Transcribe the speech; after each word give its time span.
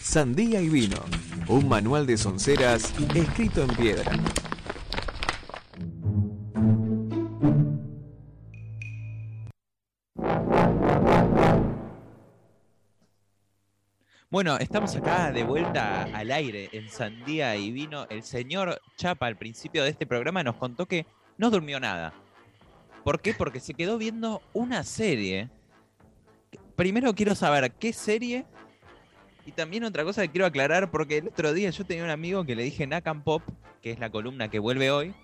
Sandía 0.00 0.60
y 0.60 0.68
vino, 0.68 0.96
un 1.46 1.68
manual 1.68 2.06
de 2.06 2.16
sonceras 2.16 2.92
escrito 3.14 3.62
en 3.62 3.68
piedra. 3.76 4.12
Bueno, 14.30 14.58
estamos 14.58 14.94
acá 14.94 15.32
de 15.32 15.42
vuelta 15.42 16.04
al 16.04 16.30
aire 16.30 16.70
en 16.72 16.88
Sandía 16.88 17.56
y 17.56 17.72
Vino. 17.72 18.06
El 18.10 18.22
señor 18.22 18.80
Chapa 18.96 19.26
al 19.26 19.36
principio 19.36 19.82
de 19.82 19.90
este 19.90 20.06
programa 20.06 20.44
nos 20.44 20.54
contó 20.54 20.86
que 20.86 21.04
no 21.36 21.50
durmió 21.50 21.80
nada. 21.80 22.14
¿Por 23.02 23.20
qué? 23.20 23.34
Porque 23.34 23.58
se 23.58 23.74
quedó 23.74 23.98
viendo 23.98 24.40
una 24.52 24.84
serie. 24.84 25.50
Primero 26.80 27.14
quiero 27.14 27.34
saber 27.34 27.72
qué 27.72 27.92
serie. 27.92 28.46
Y 29.44 29.52
también 29.52 29.84
otra 29.84 30.02
cosa 30.02 30.22
que 30.22 30.30
quiero 30.30 30.46
aclarar, 30.46 30.90
porque 30.90 31.18
el 31.18 31.28
otro 31.28 31.52
día 31.52 31.68
yo 31.68 31.84
tenía 31.84 32.04
un 32.04 32.08
amigo 32.08 32.42
que 32.46 32.56
le 32.56 32.62
dije 32.62 32.86
Nakam 32.86 33.22
Pop, 33.22 33.42
que 33.82 33.90
es 33.90 33.98
la 33.98 34.08
columna 34.08 34.48
que 34.48 34.58
vuelve 34.58 34.90
hoy, 34.90 35.14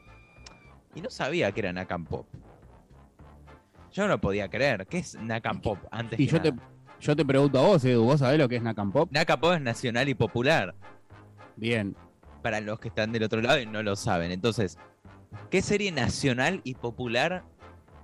y 0.94 1.00
no 1.00 1.08
sabía 1.08 1.50
que 1.52 1.60
era 1.60 1.72
Nakam 1.72 2.04
Pop. 2.04 2.26
Yo 3.90 4.02
no 4.02 4.08
lo 4.08 4.20
podía 4.20 4.50
creer. 4.50 4.86
¿Qué 4.86 4.98
es 4.98 5.14
Nakam 5.14 5.62
Pop 5.62 5.78
antes 5.90 6.20
Y 6.20 6.26
que 6.26 6.32
yo 6.32 6.42
te, 6.42 6.52
yo 7.00 7.16
te 7.16 7.24
pregunto 7.24 7.58
a 7.58 7.62
vos, 7.62 7.82
Edu, 7.86 8.04
¿vos 8.04 8.20
sabés 8.20 8.38
lo 8.38 8.50
que 8.50 8.56
es 8.56 8.62
Nakam 8.62 8.92
Pop? 8.92 9.08
Nakam 9.10 9.40
Pop 9.40 9.54
es 9.54 9.62
nacional 9.62 10.10
y 10.10 10.14
popular. 10.14 10.74
Bien. 11.56 11.96
para 12.42 12.60
los 12.60 12.78
que 12.80 12.88
están 12.88 13.12
del 13.12 13.22
otro 13.22 13.40
lado 13.40 13.58
y 13.58 13.64
no 13.64 13.82
lo 13.82 13.96
saben. 13.96 14.30
Entonces, 14.30 14.76
¿qué 15.50 15.62
serie 15.62 15.90
nacional 15.90 16.60
y 16.64 16.74
popular 16.74 17.44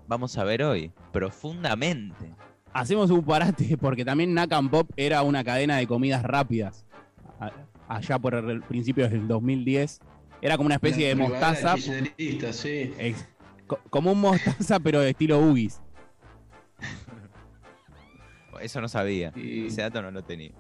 vamos 0.09 0.39
a 0.39 0.45
ver 0.45 0.63
hoy? 0.63 0.91
Profundamente. 1.13 2.35
Hacemos 2.73 3.11
un 3.11 3.23
parate 3.25 3.77
porque 3.81 4.05
también 4.05 4.33
Nakam 4.35 4.69
Pop 4.71 4.91
era 4.97 5.23
una 5.23 5.45
cadena 5.45 5.77
de 5.77 5.87
comidas 5.87 6.23
rápidas. 6.23 6.85
Allá 7.89 8.19
por 8.19 8.35
el 8.35 8.63
principio 8.63 9.09
del 9.09 9.29
2010. 9.29 10.01
Era 10.41 10.57
como 10.57 10.67
una 10.67 10.77
especie 10.77 11.09
de 11.09 11.15
La 11.15 11.29
mostaza. 11.29 11.77
sí. 11.77 12.93
ex- 12.99 13.29
como 13.91 14.13
un 14.13 14.21
mostaza, 14.21 14.81
pero 14.81 15.01
de 15.01 15.11
estilo 15.11 15.41
Boogies. 15.41 15.81
Eso 18.61 18.81
no 18.81 18.89
sabía. 18.89 19.33
Y- 19.35 19.67
Ese 19.67 19.83
dato 19.83 20.01
no 20.03 20.11
lo 20.11 20.23
tenía. 20.23 20.51
Es, 20.51 20.55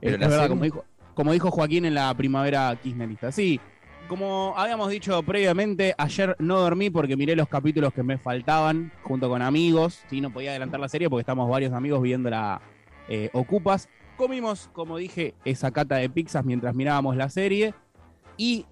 Pero 0.00 0.14
es 0.16 0.20
la 0.20 0.28
verdad, 0.28 0.48
como 0.48 0.64
dijo, 0.64 0.84
como 1.14 1.32
dijo 1.32 1.50
Joaquín 1.50 1.84
en 1.84 1.94
la 1.94 2.14
primavera 2.14 2.74
kirchnerista. 2.82 3.32
Sí, 3.32 3.60
como 4.08 4.54
habíamos 4.56 4.90
dicho 4.90 5.22
previamente, 5.22 5.94
ayer 5.96 6.36
no 6.38 6.58
dormí 6.58 6.90
porque 6.90 7.16
miré 7.16 7.36
los 7.36 7.48
capítulos 7.48 7.92
que 7.92 8.02
me 8.02 8.18
faltaban 8.18 8.92
junto 9.02 9.28
con 9.28 9.42
amigos. 9.42 10.02
Sí, 10.08 10.20
no 10.20 10.32
podía 10.32 10.50
adelantar 10.50 10.80
la 10.80 10.88
serie 10.88 11.08
porque 11.08 11.22
estamos 11.22 11.48
varios 11.48 11.72
amigos 11.72 12.02
viendo 12.02 12.30
la 12.30 12.60
eh, 13.08 13.30
Ocupas. 13.32 13.88
Comimos, 14.16 14.68
como 14.72 14.96
dije, 14.98 15.34
esa 15.44 15.70
cata 15.70 15.96
de 15.96 16.08
pizzas 16.10 16.44
mientras 16.44 16.74
mirábamos 16.74 17.16
la 17.16 17.28
serie. 17.28 17.74
Y 18.36 18.66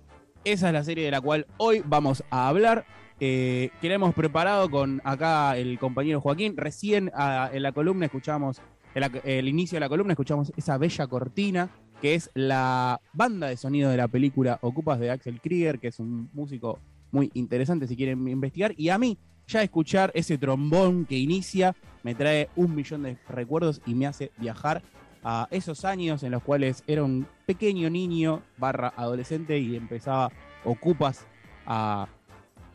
esa 0.44 0.68
es 0.68 0.72
la 0.72 0.84
serie 0.84 1.04
de 1.04 1.10
la 1.10 1.20
cual 1.20 1.46
hoy 1.56 1.82
vamos 1.84 2.22
a 2.30 2.48
hablar. 2.48 2.84
Eh, 3.22 3.70
que 3.82 3.88
la 3.88 3.96
hemos 3.96 4.14
preparado 4.14 4.70
con 4.70 5.02
acá 5.04 5.56
el 5.56 5.78
compañero 5.78 6.20
Joaquín. 6.20 6.56
Recién 6.56 7.10
ah, 7.14 7.50
en 7.52 7.62
la 7.62 7.72
columna 7.72 8.06
escuchamos, 8.06 8.62
en 8.94 9.20
el 9.24 9.48
inicio 9.48 9.76
de 9.76 9.80
la 9.80 9.88
columna 9.88 10.14
escuchamos 10.14 10.52
esa 10.56 10.78
bella 10.78 11.06
cortina 11.06 11.70
que 12.00 12.14
es 12.14 12.30
la 12.34 13.00
banda 13.12 13.48
de 13.48 13.56
sonido 13.56 13.90
de 13.90 13.96
la 13.96 14.08
película 14.08 14.58
Ocupas 14.62 14.98
de 14.98 15.10
Axel 15.10 15.40
Krieger, 15.40 15.78
que 15.78 15.88
es 15.88 16.00
un 16.00 16.30
músico 16.32 16.78
muy 17.10 17.30
interesante 17.34 17.86
si 17.86 17.96
quieren 17.96 18.26
investigar. 18.28 18.74
Y 18.76 18.88
a 18.88 18.98
mí, 18.98 19.18
ya 19.46 19.62
escuchar 19.62 20.10
ese 20.14 20.38
trombón 20.38 21.04
que 21.04 21.18
inicia 21.18 21.74
me 22.02 22.14
trae 22.14 22.48
un 22.56 22.74
millón 22.74 23.02
de 23.02 23.18
recuerdos 23.28 23.82
y 23.84 23.94
me 23.94 24.06
hace 24.06 24.30
viajar 24.38 24.82
a 25.22 25.48
esos 25.50 25.84
años 25.84 26.22
en 26.22 26.30
los 26.30 26.42
cuales 26.42 26.82
era 26.86 27.04
un 27.04 27.26
pequeño 27.46 27.90
niño 27.90 28.42
barra 28.56 28.92
adolescente 28.96 29.58
y 29.58 29.76
empezaba 29.76 30.30
Ocupas 30.64 31.26
a 31.66 32.06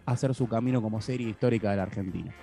hacer 0.05 0.33
su 0.33 0.47
camino 0.47 0.81
como 0.81 1.01
serie 1.01 1.29
histórica 1.29 1.71
de 1.71 1.77
la 1.77 1.83
Argentina. 1.83 2.33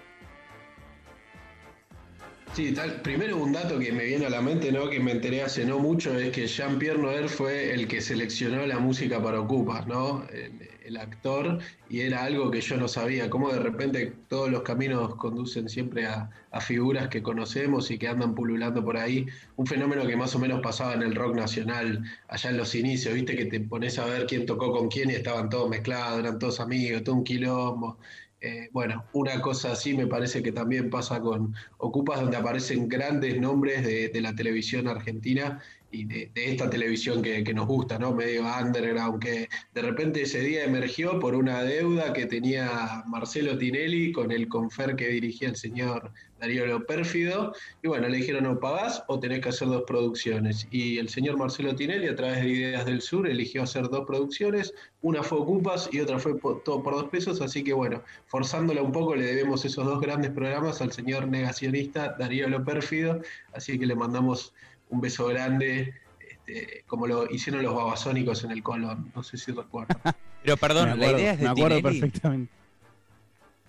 Sí, 2.55 2.75
tal, 2.75 3.01
primero 3.01 3.39
un 3.39 3.53
dato 3.53 3.79
que 3.79 3.93
me 3.93 4.05
viene 4.05 4.27
a 4.27 4.31
la 4.31 4.43
mente, 4.43 4.71
¿no? 4.71 4.91
Que 4.91 5.01
me 5.01 5.13
enteré 5.13 5.43
hace 5.43 5.65
no 5.65 5.79
mucho, 5.79 6.19
es 6.19 6.31
que 6.33 6.47
Jean-Pierre 6.47 6.99
Noer 6.99 7.31
fue 7.31 7.73
el 7.73 7.89
que 7.89 8.03
seleccionó 8.03 8.67
la 8.67 8.79
música 8.79 9.23
para 9.23 9.41
Ocupas, 9.41 9.87
¿no? 9.87 10.27
El, 10.31 10.69
el 10.85 10.97
actor, 10.99 11.61
y 11.89 12.01
era 12.01 12.25
algo 12.25 12.51
que 12.51 12.61
yo 12.61 12.77
no 12.77 12.89
sabía, 12.89 13.31
cómo 13.31 13.51
de 13.51 13.59
repente 13.59 14.13
todos 14.29 14.51
los 14.51 14.63
caminos 14.63 15.15
conducen 15.15 15.71
siempre 15.71 16.07
a, 16.07 16.29
a 16.51 16.61
figuras 16.61 17.09
que 17.09 17.23
conocemos 17.23 17.91
y 17.91 17.99
que 17.99 18.09
andan 18.09 18.35
pululando 18.35 18.85
por 18.85 18.99
ahí. 18.99 19.27
Un 19.57 19.67
fenómeno 19.67 20.07
que 20.07 20.17
más 20.17 20.35
o 20.35 20.39
menos 20.39 20.61
pasaba 20.61 20.93
en 20.93 21.03
el 21.03 21.15
rock 21.15 21.35
nacional 21.35 22.05
allá 22.29 22.51
en 22.51 22.59
los 22.59 22.75
inicios, 22.75 23.15
viste 23.15 23.35
que 23.35 23.47
te 23.47 23.61
pones 23.61 23.99
a 23.99 24.05
ver 24.05 24.27
quién 24.27 24.45
tocó 24.45 24.73
con 24.73 24.89
quién 24.89 25.11
y 25.11 25.15
estaban 25.15 25.49
todos 25.49 25.71
mezclados, 25.71 26.19
eran 26.19 26.39
todos 26.39 26.61
amigos, 26.61 27.03
todo 27.03 27.15
un 27.17 27.25
quilombo. 27.25 27.99
Eh, 28.45 28.69
bueno, 28.73 29.05
una 29.13 29.41
cosa 29.41 29.71
así 29.71 29.95
me 29.95 30.09
parece 30.09 30.43
que 30.43 30.51
también 30.51 30.91
pasa 30.91 31.21
con 31.21 31.55
Ocupas, 31.79 32.21
donde 32.21 32.37
aparecen 32.37 32.89
grandes 32.89 33.41
nombres 33.41 33.85
de, 33.87 34.09
de 34.09 34.21
la 34.21 34.35
televisión 34.35 34.89
argentina 34.89 35.63
y 35.93 36.05
de, 36.07 36.31
esta 36.35 36.69
televisión 36.69 37.23
que, 37.23 37.53
nos 37.55 37.67
gusta, 37.67 37.99
¿no? 37.99 38.13
Medio 38.15 38.43
underground, 38.43 39.23
que 39.23 39.49
de 39.75 39.83
repente 39.83 40.23
ese 40.23 40.41
día 40.41 40.65
emergió 40.65 41.21
por 41.21 41.35
una 41.35 41.63
deuda 41.63 42.13
que 42.13 42.27
tenía 42.27 43.05
Marcelo 43.07 43.57
Tinelli 43.59 44.11
con 44.11 44.33
el 44.33 44.49
confer 44.49 44.97
que 44.97 45.09
dirigía 45.09 45.51
el 45.51 45.57
señor 45.57 46.13
Darío 46.41 46.67
Lo 46.67 46.87
Pérfido. 46.87 47.55
Y 47.83 47.89
bueno, 47.89 48.09
le 48.09 48.17
dijeron 48.17 48.47
o 48.47 48.59
pagás 48.59 49.05
o 49.07 49.21
tenés 49.21 49.41
que 49.41 49.51
hacer 49.51 49.69
dos 49.69 49.85
producciones. 49.87 50.67
Y 50.71 50.99
el 50.99 51.09
señor 51.09 51.37
Marcelo 51.37 51.77
Tinelli, 51.77 52.09
a 52.09 52.17
través 52.17 52.41
de 52.41 52.49
Ideas 52.49 52.87
del 52.87 53.01
Sur, 53.01 53.29
eligió 53.29 53.63
hacer 53.63 53.89
dos 53.89 54.05
producciones. 54.07 54.73
Una 55.03 55.23
fue 55.23 55.39
Ocupas 55.39 55.89
y 55.93 56.01
otra 56.01 56.19
fue 56.19 56.39
po- 56.39 56.57
todo 56.65 56.83
por 56.83 56.95
dos 56.95 57.11
pesos. 57.11 57.41
Así 57.43 57.63
que 57.63 57.73
bueno, 57.73 58.03
forzándola 58.27 58.83
un 58.83 58.93
poco, 58.93 59.15
le 59.15 59.27
debemos 59.27 59.65
esos 59.65 59.85
dos 59.85 60.01
grandes 60.01 60.31
programas 60.31 60.81
al 60.81 60.91
señor 60.91 61.29
negacionista 61.29 62.17
Darío 62.19 62.49
Lo 62.49 62.65
Pérfido. 62.65 63.21
Así 63.53 63.79
que 63.79 63.87
le 63.87 63.95
mandamos 63.95 64.53
un 64.93 65.01
beso 65.01 65.27
grande, 65.27 65.95
este, 66.21 66.85
como 66.87 67.07
lo 67.07 67.29
hicieron 67.31 67.63
los 67.63 67.75
babasónicos 67.75 68.45
en 68.45 68.51
el 68.53 68.63
Colón. 68.63 69.11
No 69.15 69.23
sé 69.23 69.37
si 69.39 69.53
recuerdan. 69.53 69.97
Pero 70.45 70.57
perdón, 70.57 70.99
la 71.01 71.11
idea 71.13 71.33
es 71.33 71.39
de 71.39 71.45
me 71.45 71.51
acuerdo 71.51 71.77
Tinelli. 71.77 72.01
perfectamente. 72.01 72.53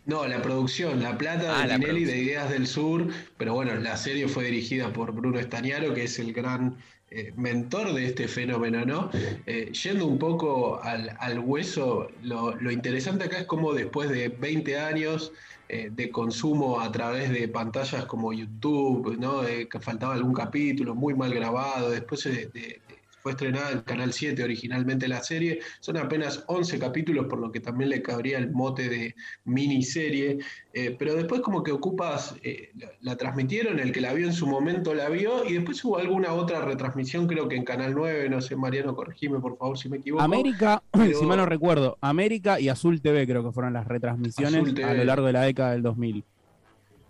No, 0.06 0.28
la 0.28 0.41
producción, 0.41 1.01
la 1.01 1.17
plata 1.17 1.59
Ah, 1.59 1.62
de 1.62 1.67
la 1.69 1.79
Tinelli 1.79 2.03
de. 2.03 2.17
Ideas 2.17 2.50
del 2.50 2.67
Sur, 2.67 3.07
pero 3.38 3.53
bueno, 3.53 3.73
la 3.75 3.95
serie 3.95 4.28
fue 4.28 4.45
dirigida 4.45 4.91
por 4.91 5.13
Bruno 5.13 5.39
Estañaro, 5.39 5.94
que 5.94 6.03
es 6.03 6.19
el 6.19 6.33
gran 6.33 6.75
eh, 7.09 7.31
mentor 7.38 7.94
de 7.94 8.07
este 8.07 8.28
fenómeno, 8.28 8.83
¿no? 8.85 9.09
Eh, 9.45 9.72
yendo 9.72 10.06
un 10.07 10.19
poco 10.19 10.81
al, 10.83 11.16
al 11.19 11.39
hueso, 11.39 12.09
lo, 12.22 12.53
lo 12.56 12.69
interesante 12.72 13.23
acá 13.25 13.38
es 13.39 13.45
cómo 13.45 13.72
después 13.73 14.09
de 14.09 14.28
20 14.28 14.78
años 14.78 15.31
eh, 15.68 15.90
de 15.91 16.12
consumo 16.12 16.79
a 16.79 16.91
través 16.91 17.29
de 17.31 17.47
pantallas 17.47 18.06
como 18.06 18.34
YouTube, 18.34 19.18
¿no? 19.19 19.44
Eh, 19.46 19.68
que 19.69 19.79
faltaba 19.79 20.13
algún 20.13 20.34
capítulo 20.34 20.94
muy 20.96 21.13
mal 21.16 21.34
grabado, 21.34 21.90
después 21.90 22.24
de- 22.25 22.47
de- 22.47 22.82
fue 23.23 23.31
estrenada 23.31 23.72
en 23.72 23.79
Canal 23.81 24.11
7 24.11 24.44
originalmente 24.44 25.07
la 25.07 25.23
serie, 25.23 25.59
son 25.79 25.95
apenas 25.95 26.44
11 26.47 26.78
capítulos, 26.78 27.25
por 27.28 27.39
lo 27.39 27.51
que 27.53 27.61
también 27.61 27.89
le 27.89 28.01
cabría 28.01 28.38
el 28.38 28.51
mote 28.51 28.89
de 28.89 29.16
miniserie, 29.45 30.39
eh, 30.73 30.94
pero 31.00 31.16
después 31.16 31.39
como 31.39 31.63
que 31.63 31.72
Ocupas 31.72 32.35
eh, 32.44 32.72
la, 32.78 32.89
la 33.00 33.16
transmitieron, 33.16 33.79
el 33.79 33.94
que 33.94 34.01
la 34.01 34.12
vio 34.13 34.28
en 34.28 34.33
su 34.33 34.45
momento 34.45 34.94
la 34.94 35.07
vio, 35.07 35.45
y 35.47 35.53
después 35.53 35.83
hubo 35.85 35.97
alguna 35.97 36.33
otra 36.33 36.66
retransmisión, 36.66 37.25
creo 37.25 37.47
que 37.47 37.56
en 37.56 37.63
Canal 37.63 37.94
9, 37.95 38.29
no 38.29 38.41
sé, 38.41 38.57
Mariano, 38.57 38.94
corregime 38.94 39.39
por 39.39 39.57
favor 39.57 39.78
si 39.78 39.88
me 39.88 39.97
equivoco. 39.97 40.22
América, 40.22 40.83
pero- 40.91 41.17
si 41.17 41.25
mal 41.25 41.38
no 41.38 41.45
recuerdo, 41.45 41.97
América 42.01 42.59
y 42.59 42.67
Azul 42.67 43.00
TV 43.01 43.25
creo 43.25 43.41
que 43.41 43.53
fueron 43.53 43.72
las 43.72 43.88
retransmisiones 43.88 44.83
a 44.83 44.94
lo 44.94 45.03
largo 45.06 45.25
de 45.28 45.33
la 45.33 45.44
década 45.44 45.72
del 45.72 45.81
2000. 45.81 46.25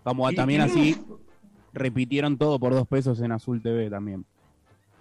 Como 0.04 0.30
Y- 0.30 0.34
también 0.36 0.60
y 0.60 0.64
así 0.64 0.96
repitieron 1.72 2.38
todo 2.38 2.60
por 2.60 2.72
dos 2.72 2.86
pesos 2.86 3.20
en 3.20 3.32
Azul 3.32 3.60
TV 3.60 3.90
también. 3.90 4.24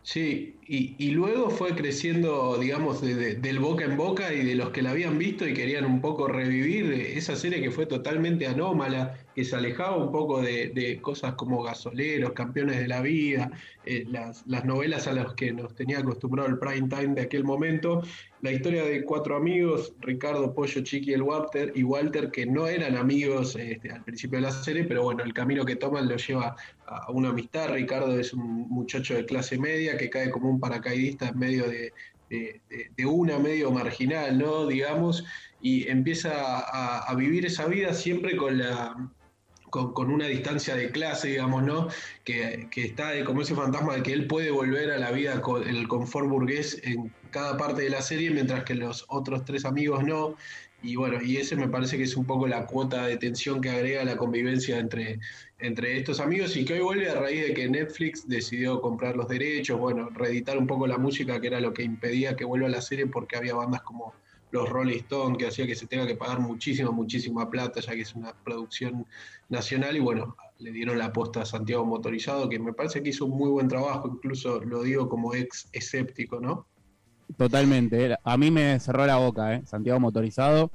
Sí, 0.06 0.60
y, 0.68 0.96
y 1.04 1.12
luego 1.12 1.50
fue 1.50 1.76
creciendo, 1.76 2.58
digamos, 2.58 3.02
de- 3.02 3.16
de- 3.16 3.36
del 3.36 3.60
boca 3.60 3.86
en 3.86 3.96
boca 3.96 4.34
y 4.34 4.44
de 4.44 4.56
los 4.56 4.72
que 4.72 4.82
la 4.82 4.92
habían 4.92 5.18
visto 5.18 5.48
y 5.48 5.54
querían 5.54 5.86
un 5.86 6.02
poco 6.02 6.28
revivir 6.28 6.92
esa 6.92 7.38
serie 7.38 7.62
que 7.62 7.72
fue 7.72 7.86
totalmente 7.86 8.46
anómala, 8.48 9.23
que 9.36 9.44
se 9.44 9.56
alejaba 9.56 9.98
un 9.98 10.12
poco 10.12 10.42
de, 10.42 10.70
de 10.70 11.02
cosas 11.02 11.34
como 11.34 11.64
Gasoleros, 11.64 12.34
Campeones 12.34 12.78
de 12.80 12.88
la 12.88 13.02
Vida, 13.02 13.52
eh, 13.86 14.06
las, 14.08 14.46
las 14.48 14.64
novelas 14.66 15.08
a 15.08 15.14
las 15.14 15.34
que 15.34 15.52
nos 15.52 15.74
tenía 15.74 16.00
acostumbrado 16.00 16.50
el 16.50 16.60
prime 16.60 16.88
time 16.88 17.16
de 17.16 17.22
aquel 17.22 17.44
momento. 17.44 18.04
La 18.42 18.52
historia 18.52 18.84
de 18.84 19.04
cuatro 19.04 19.36
amigos, 19.36 19.94
Ricardo, 20.02 20.54
Pollo, 20.54 20.82
Chiqui 20.82 21.14
el 21.14 21.22
Walter, 21.22 21.72
y 21.76 21.84
Walter, 21.84 22.30
que 22.30 22.46
no 22.46 22.68
eran 22.68 22.96
amigos 22.96 23.56
este, 23.56 23.90
al 23.92 24.04
principio 24.04 24.38
de 24.38 24.44
la 24.44 24.52
serie, 24.52 24.84
pero 24.84 25.04
bueno, 25.04 25.24
el 25.24 25.34
camino 25.34 25.66
que 25.66 25.78
toman 25.78 26.08
lo 26.08 26.18
lleva 26.18 26.56
a 26.86 27.12
una 27.12 27.30
amistad. 27.30 27.70
Ricardo 27.72 28.20
es 28.20 28.34
un 28.34 28.68
muchacho 28.70 29.16
de 29.16 29.26
clase 29.26 29.58
media 29.58 29.98
que 29.98 30.10
cae 30.10 30.30
como 30.30 30.50
un 30.50 30.60
paracaidista 30.60 31.30
en 31.30 31.40
medio 31.40 31.68
de, 31.68 31.94
de- 32.30 33.06
una 33.06 33.38
medio 33.40 33.72
marginal, 33.72 34.38
¿no? 34.38 34.68
Digamos, 34.68 35.24
y 35.62 35.88
empieza 35.88 36.60
a 37.10 37.16
vivir 37.16 37.46
esa 37.46 37.68
vida 37.68 37.94
siempre 37.94 38.36
con 38.36 38.58
la 38.58 38.96
con, 39.74 40.12
una 40.12 40.28
distancia 40.28 40.76
de 40.76 40.92
clase, 40.92 41.30
digamos, 41.30 41.64
¿no? 41.64 41.88
Que, 42.24 42.68
está 42.76 43.12
como 43.26 43.42
ese 43.42 43.56
fantasma 43.56 43.96
de 43.96 44.04
que 44.04 44.14
él 44.14 44.28
puede 44.28 44.52
volver 44.52 44.92
a 44.92 44.98
la 44.98 45.12
vida 45.12 45.42
con 45.42 45.68
el 45.68 45.88
confort 45.88 46.30
burgués 46.30 46.80
en 46.84 47.12
cada 47.32 47.58
parte 47.58 47.82
de 47.82 47.90
la 47.90 48.02
serie, 48.02 48.30
mientras 48.30 48.64
que 48.64 48.76
los 48.76 49.06
otros 49.08 49.44
tres 49.46 49.66
amigos 49.66 50.04
no. 50.04 50.36
Y 50.84 50.96
bueno, 50.98 51.20
y 51.24 51.38
ese 51.38 51.56
me 51.56 51.70
parece 51.70 51.98
que 51.98 52.04
es 52.04 52.16
un 52.16 52.26
poco 52.26 52.48
la 52.48 52.66
cuota 52.66 53.08
de 53.08 53.18
tensión 53.18 53.62
que 53.62 53.70
agrega 53.70 54.04
la 54.04 54.18
convivencia 54.18 54.78
entre, 54.78 55.20
entre 55.60 55.98
estos 55.98 56.20
amigos 56.20 56.56
y 56.58 56.66
que 56.66 56.74
hoy 56.74 56.82
vuelve 56.82 57.10
a 57.10 57.16
raíz 57.16 57.48
de 57.48 57.54
que 57.54 57.70
Netflix 57.70 58.28
decidió 58.28 58.82
comprar 58.82 59.16
los 59.16 59.28
derechos, 59.30 59.80
bueno, 59.80 60.10
reeditar 60.14 60.58
un 60.58 60.68
poco 60.68 60.86
la 60.86 60.98
música, 60.98 61.40
que 61.40 61.48
era 61.48 61.62
lo 61.62 61.74
que 61.74 61.84
impedía 61.84 62.36
que 62.36 62.44
vuelva 62.46 62.68
a 62.68 62.72
la 62.72 62.82
serie 62.82 63.08
porque 63.08 63.38
había 63.38 63.56
bandas 63.56 63.82
como 63.82 64.14
los 64.54 64.70
Rolling 64.70 64.98
Stones, 64.98 65.40
que 65.40 65.48
hacía 65.48 65.66
que 65.66 65.74
se 65.74 65.88
tenga 65.88 66.06
que 66.06 66.16
pagar 66.16 66.40
muchísima, 66.40 66.92
muchísima 66.92 67.50
plata, 67.50 67.82
ya 67.82 67.96
que 67.96 68.02
es 68.02 68.14
una 68.14 68.34
producción 68.44 69.04
nacional, 69.50 69.98
y 69.98 70.00
bueno, 70.00 70.38
le 70.60 70.72
dieron 70.72 71.00
la 71.00 71.06
aposta 71.06 71.42
a 71.42 71.46
Santiago 71.46 71.84
Motorizado, 71.84 72.48
que 72.48 72.60
me 72.60 72.72
parece 72.72 73.02
que 73.02 73.10
hizo 73.10 73.26
un 73.26 73.36
muy 73.36 73.50
buen 73.50 73.68
trabajo, 73.68 74.08
incluso 74.08 74.62
lo 74.62 74.84
digo 74.84 75.10
como 75.10 75.34
ex 75.34 75.68
escéptico, 75.74 76.40
¿no? 76.40 76.68
Totalmente, 77.36 78.12
eh. 78.12 78.16
a 78.24 78.38
mí 78.38 78.52
me 78.52 78.80
cerró 78.80 79.08
la 79.08 79.18
boca, 79.18 79.56
¿eh? 79.56 79.64
Santiago 79.66 80.00
Motorizado, 80.00 80.70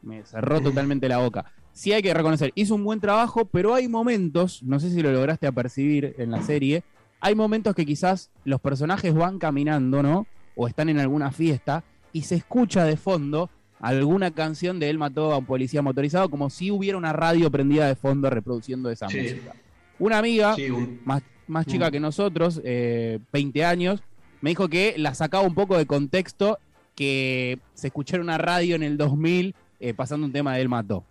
me 0.00 0.24
cerró 0.24 0.62
totalmente 0.62 1.06
la 1.06 1.18
boca. 1.18 1.44
Sí 1.74 1.92
hay 1.92 2.00
que 2.00 2.14
reconocer, 2.14 2.50
hizo 2.54 2.74
un 2.74 2.82
buen 2.82 3.00
trabajo, 3.00 3.44
pero 3.44 3.74
hay 3.74 3.88
momentos, 3.88 4.62
no 4.62 4.80
sé 4.80 4.90
si 4.90 5.02
lo 5.02 5.12
lograste 5.12 5.46
apercibir 5.46 6.14
en 6.16 6.30
la 6.30 6.40
serie, 6.40 6.82
hay 7.20 7.34
momentos 7.34 7.74
que 7.74 7.84
quizás 7.84 8.30
los 8.44 8.60
personajes 8.62 9.12
van 9.12 9.38
caminando, 9.38 10.02
¿no? 10.02 10.26
O 10.56 10.66
están 10.66 10.88
en 10.88 10.98
alguna 10.98 11.30
fiesta 11.30 11.84
y 12.12 12.22
se 12.22 12.36
escucha 12.36 12.84
de 12.84 12.96
fondo 12.96 13.50
alguna 13.82 14.30
canción 14.30 14.78
de 14.78 14.88
él 14.88 14.96
mató 14.98 15.32
a 15.32 15.38
un 15.38 15.44
policía 15.44 15.82
motorizado, 15.82 16.30
como 16.30 16.50
si 16.50 16.70
hubiera 16.70 16.96
una 16.96 17.12
radio 17.12 17.50
prendida 17.50 17.88
de 17.88 17.96
fondo 17.96 18.30
reproduciendo 18.30 18.90
esa 18.90 19.06
música. 19.06 19.54
Una 19.98 20.18
amiga, 20.18 20.56
más, 21.04 21.22
más 21.48 21.66
chica 21.66 21.90
que 21.90 21.98
nosotros, 22.00 22.62
20 22.62 23.20
eh, 23.34 23.64
años, 23.64 24.02
me 24.40 24.50
dijo 24.50 24.68
que 24.68 24.94
la 24.96 25.14
sacaba 25.14 25.44
un 25.44 25.54
poco 25.54 25.76
de 25.76 25.86
contexto 25.86 26.58
que 26.94 27.58
se 27.74 27.88
escuchara 27.88 28.22
una 28.22 28.38
radio 28.38 28.76
en 28.76 28.84
el 28.84 28.96
2000 28.96 29.54
eh, 29.80 29.94
pasando 29.94 30.26
un 30.26 30.32
tema 30.32 30.54
de 30.54 30.62
él 30.62 30.68
mató. 30.68 31.04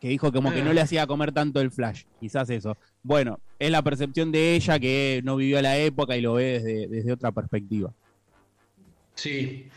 Que 0.00 0.08
dijo 0.08 0.32
como 0.32 0.52
que 0.52 0.62
no 0.62 0.72
le 0.72 0.80
hacía 0.80 1.06
comer 1.06 1.32
tanto 1.32 1.60
el 1.60 1.70
flash, 1.70 2.02
quizás 2.20 2.50
eso. 2.50 2.76
Bueno, 3.02 3.38
es 3.58 3.70
la 3.70 3.80
percepción 3.82 4.32
de 4.32 4.54
ella 4.54 4.78
que 4.78 5.22
no 5.24 5.36
vivió 5.36 5.62
la 5.62 5.78
época 5.78 6.16
y 6.16 6.20
lo 6.20 6.34
ve 6.34 6.60
desde, 6.60 6.88
desde 6.88 7.12
otra 7.12 7.30
perspectiva. 7.32 7.92
Sí, 9.14 9.68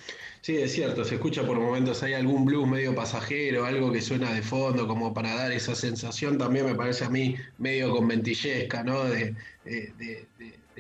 sí, 0.42 0.58
es 0.58 0.74
cierto, 0.74 1.06
se 1.06 1.16
escucha 1.16 1.46
por 1.46 1.60
momentos, 1.60 2.02
hay 2.04 2.14
algún 2.14 2.46
blues 2.46 2.68
medio 2.68 2.96
pasajero, 2.96 3.66
algo 3.66 3.92
que 3.92 4.02
suena 4.02 4.34
de 4.34 4.42
fondo, 4.42 4.88
como 4.88 5.14
para 5.14 5.36
dar 5.36 5.52
esa 5.52 5.76
sensación 5.76 6.38
también 6.38 6.66
me 6.66 6.76
parece 6.76 7.06
a 7.06 7.10
mí 7.10 7.36
medio 7.58 7.92
conventillesca, 7.92 8.84
¿no? 8.84 9.04
De, 9.04 9.36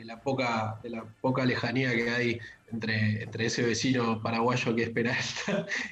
la 0.04 0.21
poca, 0.21 0.80
de 0.83 0.92
la 0.92 1.04
poca 1.21 1.44
lejanía 1.44 1.94
que 1.95 2.09
hay 2.09 2.39
entre, 2.71 3.24
entre 3.24 3.48
ese 3.48 3.63
vecino 3.63 4.21
paraguayo 4.21 4.75
que 4.75 4.83
espera 4.83 5.18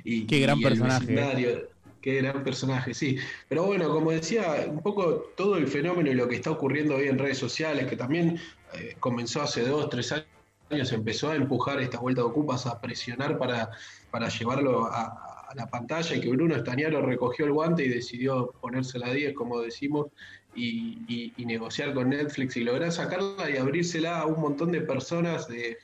y, 0.04 0.26
Qué 0.28 0.40
gran 0.42 0.62
personaje. 0.62 1.16
¿eh? 1.16 1.66
Qué 2.06 2.22
gran 2.22 2.44
personaje, 2.44 2.94
sí. 2.94 3.18
Pero 3.50 3.64
bueno, 3.64 3.90
como 3.90 4.12
decía, 4.12 4.68
un 4.70 4.84
poco 4.84 5.32
todo 5.36 5.58
el 5.58 5.68
fenómeno 5.68 6.12
y 6.12 6.14
lo 6.14 6.28
que 6.28 6.36
está 6.36 6.52
ocurriendo 6.52 6.98
hoy 6.98 7.08
en 7.08 7.18
redes 7.18 7.40
sociales, 7.40 7.88
que 7.88 7.98
también 7.98 8.40
eh, 8.76 8.96
comenzó 9.00 9.42
hace 9.42 9.64
dos, 9.64 9.90
tres 9.90 10.12
años 10.12 10.28
se 10.70 10.96
empezó 10.96 11.30
a 11.30 11.36
empujar 11.36 11.80
esta 11.82 12.00
vuelta 12.00 12.22
de 12.22 12.28
Ocupas, 12.28 12.66
a 12.66 12.80
presionar 12.82 13.38
para, 13.38 13.72
para 14.12 14.30
llevarlo 14.30 14.86
a, 14.86 15.32
la 15.56 15.68
pantalla 15.68 16.16
y 16.16 16.20
que 16.20 16.30
Bruno 16.30 16.56
Estañaro 16.56 17.02
recogió 17.02 17.46
el 17.46 17.54
guante 17.54 17.86
y 17.86 17.88
decidió 17.88 18.52
ponerse 18.60 19.00
la 19.00 19.14
10, 19.14 19.34
como 19.34 19.62
decimos, 19.62 20.08
y, 20.56 21.34
negociar 21.38 21.94
con 21.94 22.10
Netflix 22.10 22.58
y 22.58 22.64
lograr 22.64 22.92
sacarla 22.92 23.50
y 23.50 23.58
abrírsela 23.58 24.20
a 24.20 24.26
un 24.26 24.42
montón 24.42 24.72
de 24.72 24.82
personas, 24.82 25.48
de, 25.48 25.78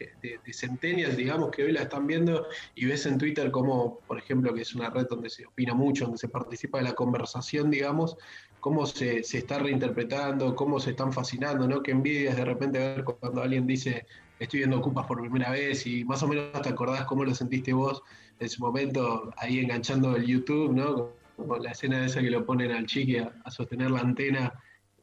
centenias, 0.51 1.15
digamos, 1.15 1.51
que 1.51 1.63
hoy 1.63 1.71
la 1.71 1.83
están 1.83 2.07
viendo 2.07 2.47
y 2.75 2.85
ves 2.85 3.05
en 3.05 3.17
Twitter 3.17 3.51
como, 3.51 3.99
por 4.07 4.17
ejemplo, 4.17 4.53
que 4.53 4.61
es 4.61 4.73
una 4.75 4.89
red 4.89 5.07
donde 5.09 5.29
se 5.29 5.45
opina 5.45 5.73
mucho, 5.73 6.05
donde 6.05 6.17
se 6.17 6.29
participa 6.29 6.79
de 6.79 6.85
la 6.85 6.93
conversación, 6.93 7.69
digamos, 7.69 8.17
cómo 8.59 8.85
se, 8.85 9.23
se 9.23 9.39
está 9.39 9.59
reinterpretando, 9.59 10.55
cómo 10.55 10.79
se 10.79 10.91
están 10.91 11.13
fascinando, 11.13 11.67
¿no? 11.67 11.81
Que 11.81 11.91
envidias 11.91 12.35
de 12.35 12.45
repente 12.45 12.79
ver 12.79 13.03
cuando 13.03 13.41
alguien 13.41 13.67
dice 13.67 14.05
estoy 14.43 14.61
viendo 14.61 14.79
Ocupas 14.79 15.05
por 15.05 15.21
primera 15.21 15.51
vez 15.51 15.85
y 15.85 16.03
más 16.03 16.23
o 16.23 16.27
menos 16.27 16.61
te 16.63 16.69
acordás 16.69 17.05
cómo 17.05 17.23
lo 17.23 17.33
sentiste 17.35 17.73
vos 17.73 18.01
en 18.39 18.49
su 18.49 18.61
momento 18.61 19.31
ahí 19.37 19.59
enganchando 19.59 20.15
el 20.15 20.25
YouTube, 20.25 20.73
¿no? 20.73 21.09
Como 21.35 21.57
la 21.57 21.71
escena 21.71 21.99
de 21.99 22.07
esa 22.07 22.21
que 22.21 22.31
lo 22.31 22.43
ponen 22.43 22.71
al 22.71 22.87
chiqui 22.87 23.17
a, 23.17 23.31
sostener 23.51 23.91
la 23.91 23.99
antena 23.99 24.51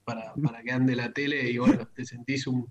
para, 0.05 0.35
para, 0.35 0.63
que 0.63 0.73
ande 0.73 0.97
la 0.97 1.13
tele 1.13 1.51
y 1.51 1.59
bueno, 1.59 1.87
te 1.95 2.05
sentís 2.05 2.49
un, 2.49 2.69